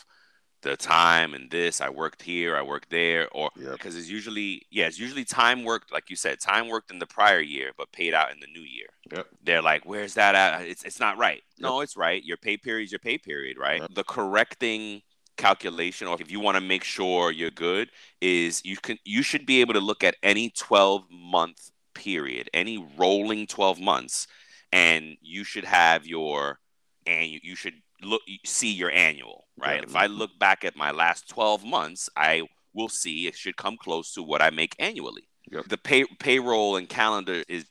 [0.62, 1.82] the time and this.
[1.82, 3.74] I worked here, I worked there, or yep.
[3.74, 7.08] because it's usually yeah, it's usually time worked, like you said, time worked in the
[7.08, 8.88] prior year but paid out in the new year.
[9.12, 9.28] Yep.
[9.44, 10.62] They're like, where's that at?
[10.62, 11.42] It's it's not right.
[11.58, 11.70] Yep.
[11.70, 12.24] No, it's right.
[12.24, 13.82] Your pay period is your pay period, right?
[13.94, 15.02] The correcting
[15.38, 19.46] calculation or if you want to make sure you're good is you can you should
[19.46, 24.28] be able to look at any 12 month period any rolling 12 months
[24.72, 26.60] and you should have your
[27.08, 29.78] and you should look see your annual right?
[29.78, 29.84] yeah.
[29.84, 32.42] if i look back at my last 12 months i
[32.74, 35.28] will see it should come close to what i make annually.
[35.52, 35.68] Yep.
[35.68, 37.66] the pay payroll and calendar is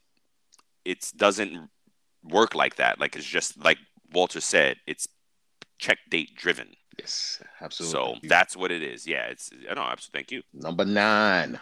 [0.85, 1.69] it doesn't
[2.25, 3.01] work like that.
[3.01, 3.79] Like it's just like
[4.13, 5.07] walter said it's
[5.79, 6.69] check date driven.
[6.99, 8.21] Yes absolutely.
[8.21, 9.07] So that's what it is.
[9.07, 10.19] Yeah it's i know absolutely.
[10.19, 10.43] Thank you.
[10.53, 11.59] Number nine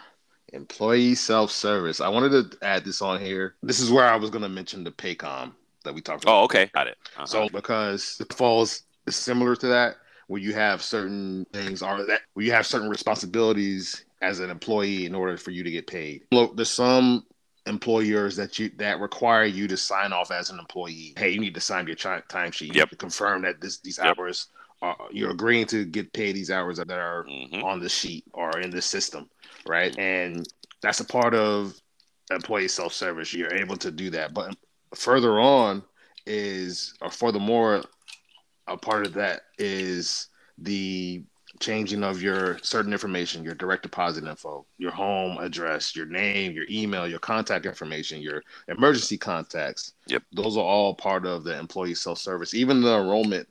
[0.53, 2.01] employee self-service.
[2.01, 3.55] I wanted to add this on here.
[3.63, 5.53] This is where i was going to mention the paycom
[5.89, 7.27] that we talked about oh okay got it uh-huh.
[7.27, 9.97] so because it falls similar to that
[10.27, 15.07] where you have certain things are that where you have certain responsibilities as an employee
[15.07, 17.25] in order for you to get paid look there's some
[17.67, 21.55] employers that you that require you to sign off as an employee hey you need
[21.55, 22.89] to sign your timesheet you yep.
[22.89, 24.17] to confirm that this these yep.
[24.19, 24.47] hours
[24.81, 27.63] are, you're agreeing to get paid these hours that are mm-hmm.
[27.65, 29.29] on the sheet or in the system
[29.69, 29.97] right?
[29.99, 30.47] And
[30.83, 31.75] that's a part of
[32.31, 33.33] employee self service.
[33.33, 34.35] You're able to do that.
[34.35, 34.57] But
[34.95, 35.83] further on
[36.27, 37.83] is, or furthermore,
[38.67, 41.23] a part of that is the
[41.61, 46.65] changing of your certain information, your direct deposit info, your home address, your name, your
[46.71, 49.95] email, your contact information, your emergency contacts.
[50.07, 50.23] Yep.
[50.33, 52.55] Those are all part of the employee self service.
[52.55, 53.49] Even the enrollment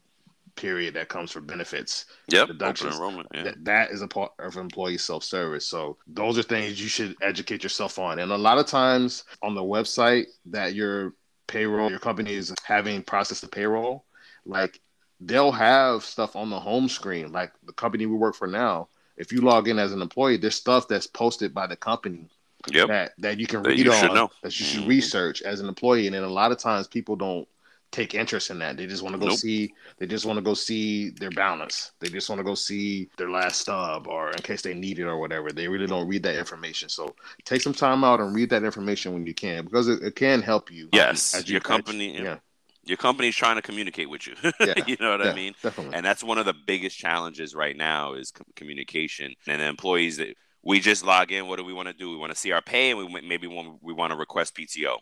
[0.56, 2.06] period that comes for benefits.
[2.30, 2.96] Yep, deductions.
[2.96, 3.28] enrollment.
[3.34, 3.44] Yeah.
[3.44, 5.66] That, that is a part of employee self service.
[5.66, 8.20] So those are things you should educate yourself on.
[8.20, 11.14] And a lot of times on the website that your
[11.48, 14.06] payroll, your company is having processed the payroll,
[14.46, 14.80] like
[15.20, 17.32] they'll have stuff on the home screen.
[17.32, 20.56] Like the company we work for now, if you log in as an employee, there's
[20.56, 22.30] stuff that's posted by the company
[22.72, 22.88] yep.
[22.88, 24.90] that that you can that read you on that you should mm-hmm.
[24.90, 26.08] research as an employee.
[26.08, 27.48] And then a lot of times people don't
[27.92, 28.78] take interest in that.
[28.78, 29.38] They just want to go nope.
[29.38, 29.74] see.
[29.98, 31.92] They just want to go see their balance.
[32.00, 35.06] They just want to go see their last stub, or in case they need it
[35.06, 35.52] or whatever.
[35.52, 36.90] They really don't read that information.
[36.90, 40.16] So take some time out and read that information when you can, because it, it
[40.16, 40.90] can help you.
[40.94, 42.22] Yes, um, you, your company.
[42.22, 42.38] yeah.
[42.84, 44.34] Your company's trying to communicate with you.
[44.62, 45.54] Yeah, you know what yeah, I mean?
[45.62, 45.94] Definitely.
[45.94, 49.34] And that's one of the biggest challenges right now is communication.
[49.46, 51.48] And the employees that we just log in.
[51.48, 52.10] What do we want to do?
[52.10, 54.98] We want to see our pay, and we maybe we want to request PTO.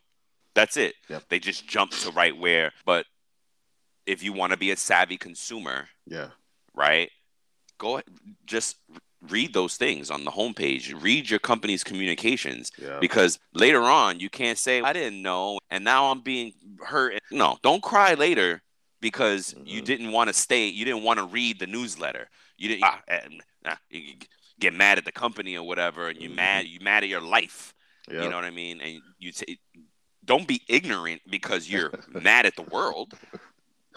[0.56, 0.96] That's it.
[1.10, 1.24] Yep.
[1.30, 2.72] They just jump to right where.
[2.86, 3.06] But
[4.06, 6.30] if you want to be a savvy consumer, yeah,
[6.74, 7.12] right,
[7.78, 8.02] go
[8.46, 8.78] just
[9.30, 11.02] read those things on the homepage.
[11.02, 13.00] Read your company's communications yeah.
[13.00, 17.20] because later on you can't say I didn't know and now I'm being hurt.
[17.32, 18.62] No, don't cry later
[19.02, 19.68] because mm-hmm.
[19.68, 20.68] you didn't want to stay.
[20.68, 22.28] You didn't want to read the newsletter.
[22.58, 24.14] You didn't ah, and, ah, you
[24.60, 26.38] get mad at the company or whatever, and you mm-hmm.
[26.38, 27.74] mad you mad at your life.
[28.10, 28.24] Yep.
[28.24, 28.82] You know what I mean?
[28.82, 29.60] And you t-
[30.26, 33.14] don't be ignorant because you're mad at the world.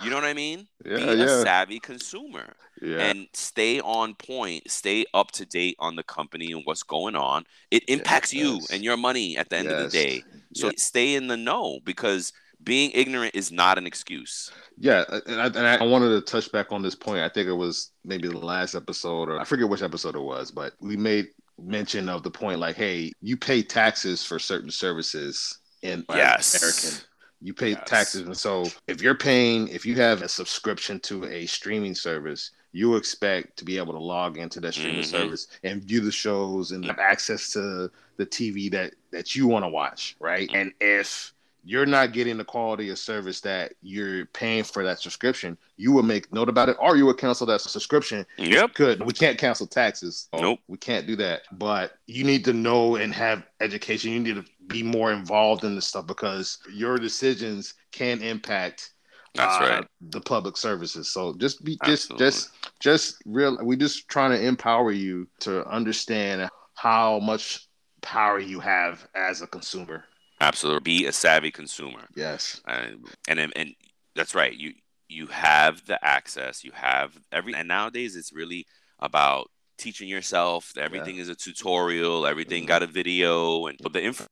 [0.02, 0.68] You know what I mean?
[0.84, 1.24] Yeah, be yeah.
[1.24, 2.54] a savvy consumer.
[2.80, 2.98] Yeah.
[2.98, 7.44] And stay on point, stay up to date on the company and what's going on.
[7.72, 8.44] It impacts yes.
[8.44, 9.74] you and your money at the end yes.
[9.74, 10.22] of the day.
[10.54, 10.82] So yes.
[10.82, 14.50] stay in the know because being ignorant is not an excuse.
[14.76, 17.20] Yeah, and I, and I, wanted to touch back on this point.
[17.20, 20.50] I think it was maybe the last episode, or I forget which episode it was,
[20.50, 21.28] but we made
[21.60, 26.62] mention of the point like, hey, you pay taxes for certain services in yes.
[26.62, 27.08] American.
[27.40, 27.82] You pay yes.
[27.86, 32.50] taxes, and so if you're paying, if you have a subscription to a streaming service,
[32.72, 35.10] you expect to be able to log into that streaming mm-hmm.
[35.10, 39.64] service and view the shows and have access to the TV that that you want
[39.64, 40.50] to watch, right?
[40.52, 41.32] And if
[41.64, 46.02] you're not getting the quality of service that you're paying for that subscription, you will
[46.02, 48.24] make note about it, or you would cancel that subscription.
[48.38, 48.74] Yep.
[48.74, 49.04] Good.
[49.04, 50.28] We can't cancel taxes.
[50.32, 50.60] Nope.
[50.68, 51.42] We can't do that.
[51.52, 54.12] But you need to know and have education.
[54.12, 58.92] You need to be more involved in this stuff because your decisions can impact
[59.34, 59.86] that's uh, right.
[60.10, 61.10] The public services.
[61.10, 62.26] So just be just Absolutely.
[62.26, 62.50] just
[62.80, 63.58] just real.
[63.62, 67.68] We just trying to empower you to understand how much
[68.02, 70.04] power you have as a consumer.
[70.40, 72.06] Absolutely, be a savvy consumer.
[72.14, 73.74] Yes, and and and
[74.14, 74.54] that's right.
[74.54, 74.74] You
[75.08, 76.64] you have the access.
[76.64, 77.54] You have every.
[77.54, 78.66] And nowadays, it's really
[78.98, 80.72] about teaching yourself.
[80.76, 81.22] Everything yeah.
[81.22, 82.26] is a tutorial.
[82.26, 82.68] Everything mm-hmm.
[82.68, 84.26] got a video, and but the info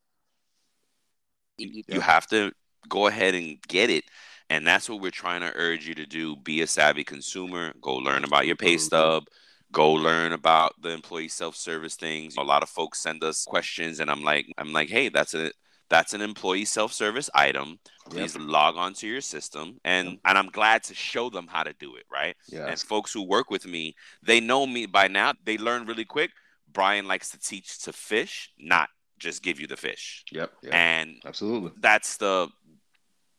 [1.59, 2.53] You, you have to
[2.89, 4.05] go ahead and get it.
[4.49, 6.37] And that's what we're trying to urge you to do.
[6.37, 7.73] Be a savvy consumer.
[7.81, 8.81] Go learn about your pay mm-hmm.
[8.81, 9.25] stub.
[9.73, 12.37] Go learn about the employee self-service things.
[12.37, 15.51] A lot of folks send us questions, and I'm like, I'm like, hey, that's a
[15.89, 17.79] that's an employee self-service item.
[18.09, 18.45] Please yep.
[18.47, 20.19] log onto your system, and yep.
[20.25, 22.05] and I'm glad to show them how to do it.
[22.11, 22.37] Right.
[22.47, 22.67] Yeah.
[22.67, 25.33] And folks who work with me, they know me by now.
[25.45, 26.31] They learn really quick.
[26.73, 30.25] Brian likes to teach to fish, not just give you the fish.
[30.31, 30.53] Yep.
[30.63, 30.75] yep.
[30.75, 32.49] And absolutely, that's the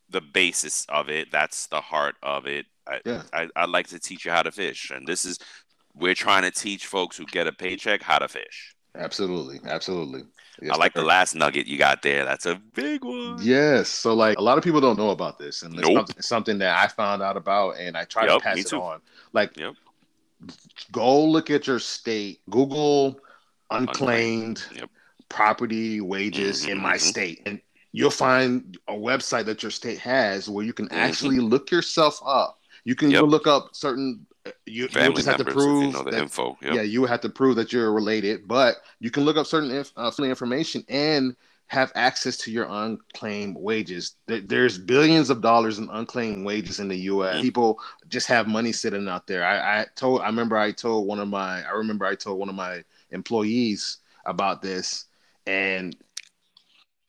[0.10, 1.32] the basis of it.
[1.32, 2.66] That's the heart of it.
[2.88, 3.24] I, yeah.
[3.34, 5.40] I, I like to teach you how to fish, and this is
[5.94, 8.76] we're trying to teach folks who get a paycheck how to fish.
[8.96, 10.24] Absolutely, absolutely.
[10.62, 12.26] Yes, I like the last nugget you got there.
[12.26, 13.38] That's a big one.
[13.42, 13.90] Yes.
[13.90, 15.98] So like a lot of people don't know about this, and it's, nope.
[15.98, 19.02] something, something, that I found out about, and I try yep, to pass it on.
[19.34, 19.76] Like, yep.
[20.92, 22.42] go look at your state.
[22.50, 23.20] Google
[23.70, 24.90] unclaimed, unclaimed.
[25.30, 27.00] Property wages mm-hmm, in my mm-hmm.
[27.00, 27.62] state, and
[27.92, 30.98] you'll find a website that your state has where you can mm-hmm.
[30.98, 32.60] actually look yourself up.
[32.84, 33.24] You can yep.
[33.24, 34.26] look up certain.
[34.46, 36.58] Uh, you, you just have to prove you know the that, info.
[36.62, 36.74] Yep.
[36.74, 39.94] Yeah, you have to prove that you're related, but you can look up certain inf-
[39.98, 41.36] uh, information and
[41.68, 44.16] have access to your unclaimed wages.
[44.26, 47.36] There's billions of dollars in unclaimed wages in the U.S.
[47.36, 47.42] Mm-hmm.
[47.42, 49.46] People just have money sitting out there.
[49.46, 50.22] I, I told.
[50.22, 51.63] I remember I told one of my.
[51.63, 55.06] I remember I told one of my employees about this,
[55.48, 55.96] and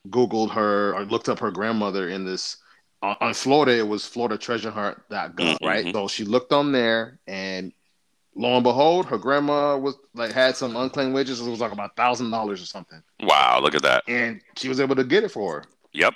[0.08, 2.56] Googled her or looked up her grandmother in this
[3.02, 3.76] on, on Florida.
[3.76, 5.66] It was FloridaTreasureHunt.gov, mm-hmm.
[5.66, 5.92] right?
[5.92, 7.72] So she looked on there, and
[8.34, 11.40] lo and behold, her grandma was like had some unclaimed wages.
[11.40, 13.02] It was like about thousand dollars or something.
[13.20, 14.04] Wow, look at that!
[14.08, 15.64] And she was able to get it for her.
[15.92, 16.14] Yep.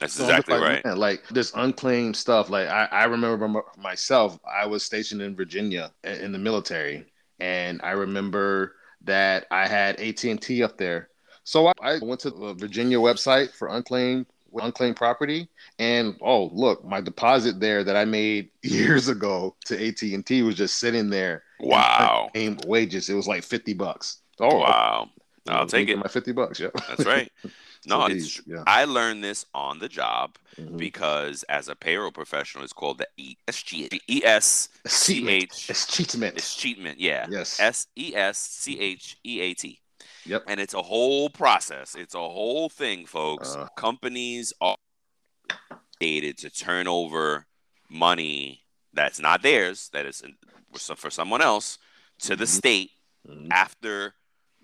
[0.00, 0.84] That's so exactly like, right.
[0.84, 2.48] Man, like this unclaimed stuff.
[2.48, 7.04] Like I, I remember myself, I was stationed in Virginia in the military,
[7.38, 11.10] and I remember that I had AT and T up there,
[11.50, 15.48] so I, I went to the Virginia website for unclaimed unclaimed property,
[15.80, 20.42] and oh look, my deposit there that I made years ago to AT and T
[20.42, 21.42] was just sitting there.
[21.58, 22.30] Wow,
[22.66, 23.08] wages.
[23.08, 24.18] It was like fifty bucks.
[24.38, 25.10] Oh wow,
[25.48, 25.96] I'll take it.
[25.96, 26.60] My fifty bucks.
[26.60, 27.30] Yeah, that's right.
[27.86, 28.62] No, so it's yeah.
[28.66, 30.76] I learned this on the job mm-hmm.
[30.76, 33.08] because as a payroll professional, it's called the
[33.48, 33.98] ESG.
[34.06, 35.68] E S C H.
[35.68, 36.36] escheatment.
[36.36, 37.00] It's cheatment.
[37.00, 37.26] Yeah.
[37.30, 37.58] Yes.
[37.58, 39.80] S E S C H E A T.
[40.26, 40.44] Yep.
[40.48, 41.94] And it's a whole process.
[41.94, 43.56] It's a whole thing, folks.
[43.56, 44.76] Uh, Companies are
[45.98, 47.46] dated to turn over
[47.90, 50.22] money that's not theirs, that is
[50.96, 51.78] for someone else,
[52.20, 52.52] to the mm-hmm.
[52.52, 52.90] state
[53.28, 53.52] mm-hmm.
[53.52, 54.14] after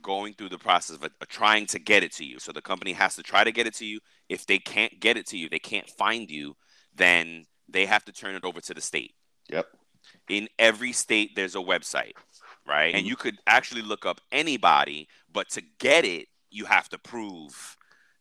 [0.03, 2.39] going through the process of, of, trying to get it to you.
[2.39, 3.99] So the company has to try to get it to you.
[4.29, 6.57] If they can't get it to you, they can't find you,
[6.95, 9.15] then they have to turn it over to the state.
[9.51, 9.67] Yep.
[10.29, 12.13] In every state, there's a website
[12.67, 12.95] right?
[12.95, 13.09] And mm-hmm.
[13.09, 17.77] you could actually look up anybody, but to get it, you have to prove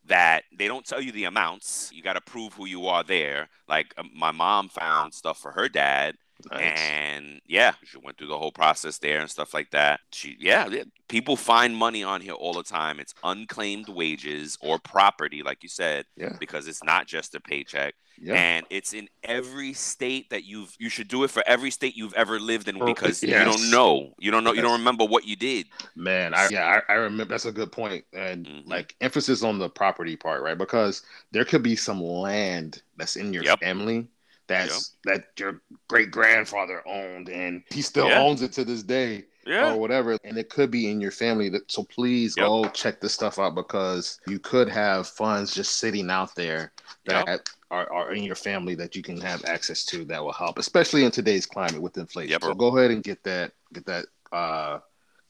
[0.07, 1.91] that they don't tell you the amounts.
[1.93, 3.49] You got to prove who you are there.
[3.67, 6.15] Like um, my mom found stuff for her dad.
[6.51, 6.79] Nice.
[6.79, 9.99] And yeah, she went through the whole process there and stuff like that.
[10.11, 10.69] She, yeah,
[11.07, 12.99] people find money on here all the time.
[12.99, 16.35] It's unclaimed wages or property, like you said, yeah.
[16.39, 17.95] because it's not just a paycheck.
[18.21, 18.35] Yeah.
[18.35, 22.13] And it's in every state that you've you should do it for every state you've
[22.13, 23.39] ever lived in because yes.
[23.39, 24.13] you don't know.
[24.19, 25.67] You don't know you don't remember what you did.
[25.95, 28.05] Man, I yeah, I, I remember that's a good point.
[28.13, 28.69] And mm-hmm.
[28.69, 30.57] like emphasis on the property part, right?
[30.57, 33.59] Because there could be some land that's in your yep.
[33.59, 34.07] family
[34.47, 35.15] that's yep.
[35.15, 38.19] that your great grandfather owned and he still yeah.
[38.19, 39.73] owns it to this day yeah.
[39.73, 40.17] or whatever.
[40.23, 41.49] And it could be in your family.
[41.49, 42.47] That, so please yep.
[42.47, 46.71] go check this stuff out because you could have funds just sitting out there
[47.05, 47.47] that yep.
[47.71, 51.05] are, are in your family that you can have access to that will help, especially
[51.05, 52.39] in today's climate with inflation.
[52.41, 54.79] So go ahead and get that, get that, uh,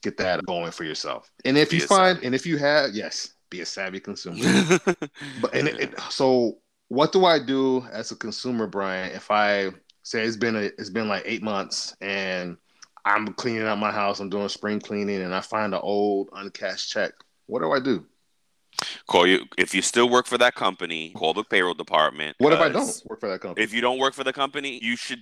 [0.02, 1.30] get that going for yourself.
[1.44, 2.26] And if be you find, savvy.
[2.26, 4.78] and if you have, yes, be a savvy consumer.
[5.40, 9.12] but and it, it, so, what do I do as a consumer, Brian?
[9.12, 9.70] If I
[10.02, 12.56] say it's been a, it's been like eight months and
[13.06, 14.18] I'm cleaning out my house.
[14.18, 17.12] I'm doing spring cleaning, and I find an old uncashed check.
[17.46, 18.04] What do I do?
[19.06, 21.10] Call you if you still work for that company.
[21.10, 22.34] Call the payroll department.
[22.38, 23.62] What if I don't work for that company?
[23.64, 25.20] If you don't work for the company, you should.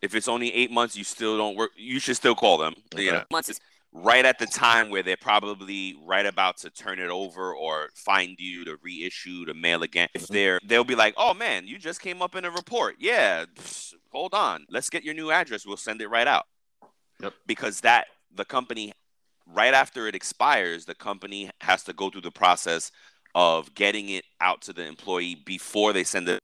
[0.00, 1.72] If it's only eight months, you still don't work.
[1.76, 2.74] You should still call them.
[2.94, 3.06] Okay.
[3.06, 3.60] You know, months is
[3.92, 8.36] right at the time where they're probably right about to turn it over or find
[8.38, 10.08] you to reissue to mail again.
[10.14, 10.34] If mm-hmm.
[10.34, 12.96] they're, they'll be like, "Oh man, you just came up in a report.
[12.98, 13.44] Yeah,
[14.10, 15.66] hold on, let's get your new address.
[15.66, 16.46] We'll send it right out."
[17.22, 17.34] Yep.
[17.46, 18.92] Because that the company
[19.46, 22.92] right after it expires, the company has to go through the process
[23.34, 26.40] of getting it out to the employee before they send it.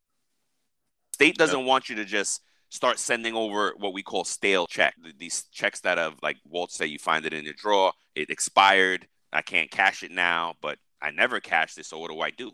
[1.13, 1.67] State doesn't yep.
[1.67, 2.41] want you to just
[2.75, 4.95] start sending over what we call stale check.
[5.17, 9.07] These checks that have like Walt say you find it in your drawer, it expired.
[9.33, 11.85] I can't cash it now, but I never cashed it.
[11.85, 12.51] So what do I do?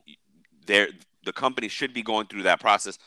[0.65, 0.89] There,
[1.25, 2.97] the company should be going through that process.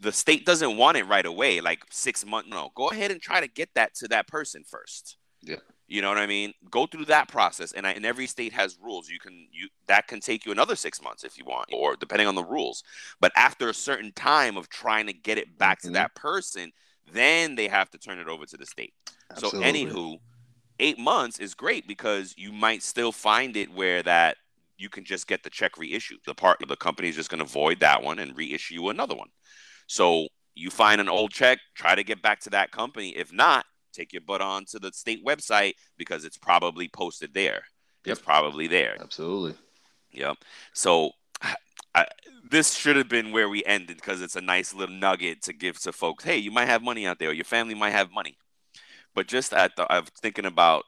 [0.00, 2.48] The state doesn't want it right away, like six months.
[2.48, 5.18] No, go ahead and try to get that to that person first.
[5.42, 5.56] Yeah.
[5.88, 6.52] You know what I mean?
[6.68, 9.08] Go through that process, and, I, and every state has rules.
[9.08, 12.26] You can you that can take you another six months if you want, or depending
[12.26, 12.82] on the rules.
[13.20, 15.94] But after a certain time of trying to get it back to mm-hmm.
[15.94, 16.72] that person,
[17.12, 18.94] then they have to turn it over to the state.
[19.36, 19.84] So, Absolutely.
[19.84, 20.18] anywho,
[20.80, 24.38] eight months is great because you might still find it where that
[24.78, 26.18] you can just get the check reissued.
[26.26, 29.14] The part the company is just going to void that one and reissue you another
[29.14, 29.28] one.
[29.86, 33.10] So you find an old check, try to get back to that company.
[33.10, 33.66] If not,
[33.96, 37.62] take your butt on to the state website because it's probably posted there.
[38.04, 38.96] It's probably there.
[39.00, 39.54] Absolutely.
[40.12, 40.36] Yep.
[40.72, 41.10] So
[41.94, 42.06] I,
[42.48, 45.80] this should have been where we ended because it's a nice little nugget to give
[45.80, 46.22] to folks.
[46.22, 48.36] Hey, you might have money out there, or your family might have money.
[49.14, 50.84] But just at the, I was thinking about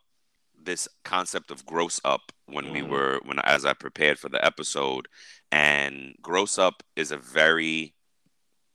[0.63, 2.89] this concept of gross up when we Mhm.
[2.89, 5.09] were when as I prepared for the episode,
[5.51, 7.95] and gross up is a very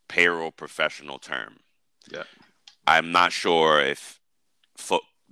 [0.09, 1.59] payroll professional term.
[2.11, 2.23] Yeah.
[2.85, 4.19] I'm not sure if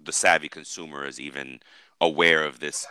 [0.03, 1.59] the savvy consumer is even
[1.99, 2.87] aware of this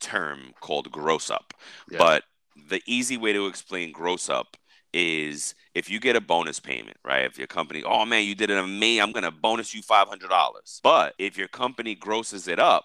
[0.00, 1.54] term called gross up.
[1.90, 1.98] Yeah.
[1.98, 2.24] But
[2.68, 4.56] the easy way to explain gross up
[4.92, 7.24] is if you get a bonus payment, right?
[7.24, 10.08] If your company, oh man, you did it on me, I'm gonna bonus you five
[10.08, 10.80] hundred dollars.
[10.82, 12.84] But if your company grosses it up,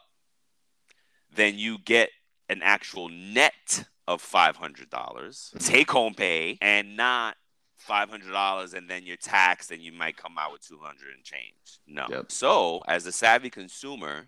[1.34, 2.10] then you get
[2.50, 5.72] an actual net of five hundred dollars mm-hmm.
[5.72, 7.38] take home pay and not
[7.82, 11.16] five hundred dollars and then you're taxed and you might come out with two hundred
[11.16, 11.80] and change.
[11.88, 12.06] No.
[12.10, 12.32] Yep.
[12.32, 14.28] So as a savvy consumer,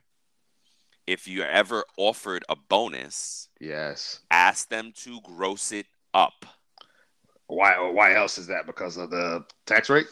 [1.08, 4.20] if you're ever offered a bonus, yes.
[4.32, 6.46] ask them to gross it up.
[7.48, 7.78] Why?
[7.92, 8.66] Why else is that?
[8.66, 10.08] Because of the tax rate?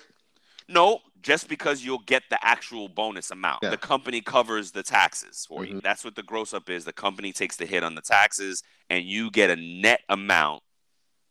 [0.68, 3.60] No, just because you'll get the actual bonus amount.
[3.64, 3.72] Yeah.
[3.72, 5.76] The company covers the taxes for you.
[5.76, 5.82] Mhm.
[5.82, 6.86] That's what the gross up is.
[6.86, 10.64] The company takes the hit on the taxes and you get a net amount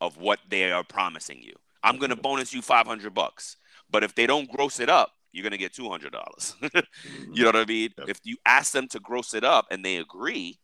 [0.01, 1.55] of what they are promising you.
[1.83, 3.57] I'm going to bonus you 500 bucks.
[3.91, 6.85] But if they don't gross it up, you're going to get $200.
[7.33, 7.91] you know what I mean?
[7.99, 8.09] Yep.
[8.09, 10.59] If you ask them to gross it up and they agree,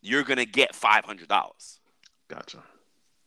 [0.00, 1.78] you're going to get $500.
[2.28, 2.62] Gotcha.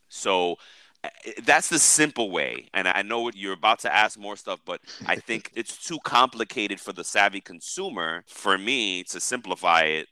[0.09, 0.57] So
[1.03, 1.09] uh,
[1.43, 2.69] that's the simple way.
[2.73, 5.99] And I know what you're about to ask more stuff, but I think it's too
[6.03, 10.07] complicated for the savvy consumer for me to simplify it.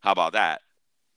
[0.00, 0.60] How about that?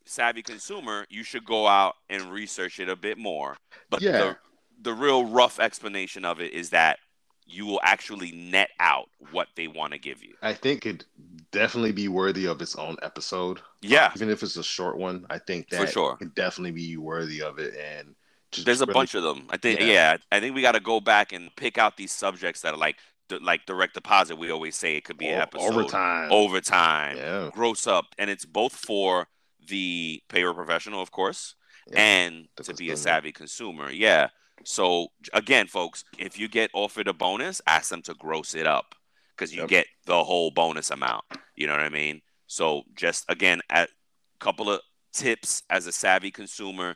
[0.06, 3.58] Savvy consumer, you should go out and research it a bit more.
[3.90, 4.12] But Yeah.
[4.12, 4.38] the,
[4.82, 7.00] the real rough explanation of it is that
[7.46, 10.34] you will actually net out what they want to give you.
[10.42, 11.06] I think it'd
[11.52, 13.60] definitely be worthy of its own episode.
[13.82, 16.16] Yeah, Even if it's a short one, I think that For sure.
[16.18, 17.74] could definitely be worthy of it.
[17.76, 18.16] And
[18.52, 19.48] just there's a really- bunch of them.
[19.50, 19.86] I think Yeah.
[19.88, 22.78] yeah, I think we got to go back and pick out these subjects that are
[22.78, 22.98] like
[23.42, 24.38] like direct deposit.
[24.38, 26.30] We always say it could be an episode overtime.
[26.34, 27.50] overtime, Yeah.
[27.54, 29.30] gross up, and it's both for
[29.70, 31.56] the payer professional, of course,
[31.88, 33.90] Yeah, and the to be a savvy consumer.
[33.90, 34.30] Yeah.
[34.66, 38.96] So again, folks, if you get offered a bonus, ask them to gross it up
[39.36, 39.70] because you Yep.
[39.70, 41.26] get the whole bonus amount.
[41.56, 42.22] You know what I mean?
[42.48, 43.88] So just again, a
[44.40, 44.82] couple of
[45.14, 46.96] tips as a savvy consumer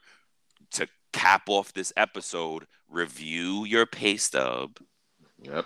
[0.72, 4.78] to cap off this episode: review your pay stub
[5.42, 5.66] Yep.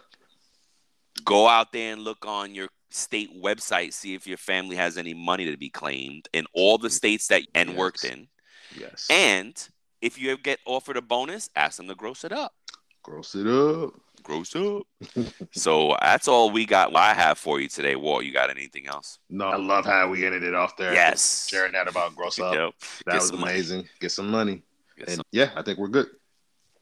[1.24, 5.14] go out there and look on your state website see if your family has any
[5.14, 8.28] money to be claimed in all the states that you and worked in
[8.72, 9.08] Yes.
[9.10, 9.70] and
[10.02, 12.54] if you get offered a bonus ask them to gross it up
[13.02, 13.94] Gross it up.
[14.24, 14.84] gross up
[15.52, 19.20] so that's all we got i have for you today walt you got anything else
[19.30, 20.94] No, I love how we ended it off there.
[20.94, 22.54] yes Sharing that about gross up.
[22.54, 22.74] Yep.
[23.06, 23.54] That Get was some money.
[23.54, 23.90] amazing.
[24.00, 24.62] Get some money.
[24.98, 26.08] Get And some- yeah, I think we're good.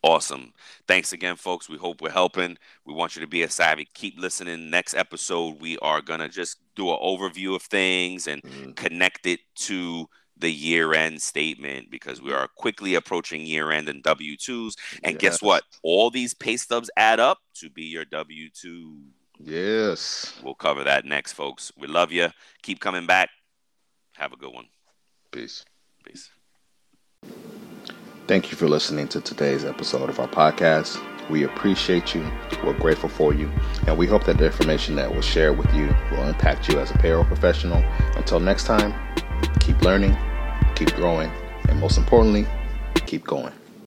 [0.04, 0.54] Awesome.
[0.88, 1.68] Thanks again, folks.
[1.70, 2.58] We hope we're helping.
[2.86, 3.88] We want you to be a savvy.
[3.94, 4.70] Keep listening.
[4.70, 8.76] Next episode, we are going to just do an overview of things and Mhm.
[8.76, 10.08] connect it to
[10.40, 14.76] the year end statement because we are quickly approaching year end and W 2s.
[15.04, 15.64] And guess what?
[15.84, 18.98] All these pay stubs add up to be your W 2.
[19.40, 20.40] Yes.
[20.44, 21.72] We'll cover that next, folks.
[21.78, 22.30] We love you.
[22.64, 23.30] Keep coming back.
[24.16, 24.66] Have a good one.
[25.32, 25.64] Peace.
[26.04, 26.30] Peace.
[28.28, 31.02] Thank you for listening to today's episode of our podcast.
[31.30, 32.26] We appreciate you.
[32.64, 33.52] We're grateful for you.
[33.86, 36.92] And we hope that the information that was shared with you will impact you as
[36.92, 37.84] a payroll professional.
[38.16, 38.94] Until next time,
[39.60, 40.16] keep learning,
[40.76, 41.32] keep growing,
[41.70, 42.46] and most importantly,
[43.06, 43.57] keep going.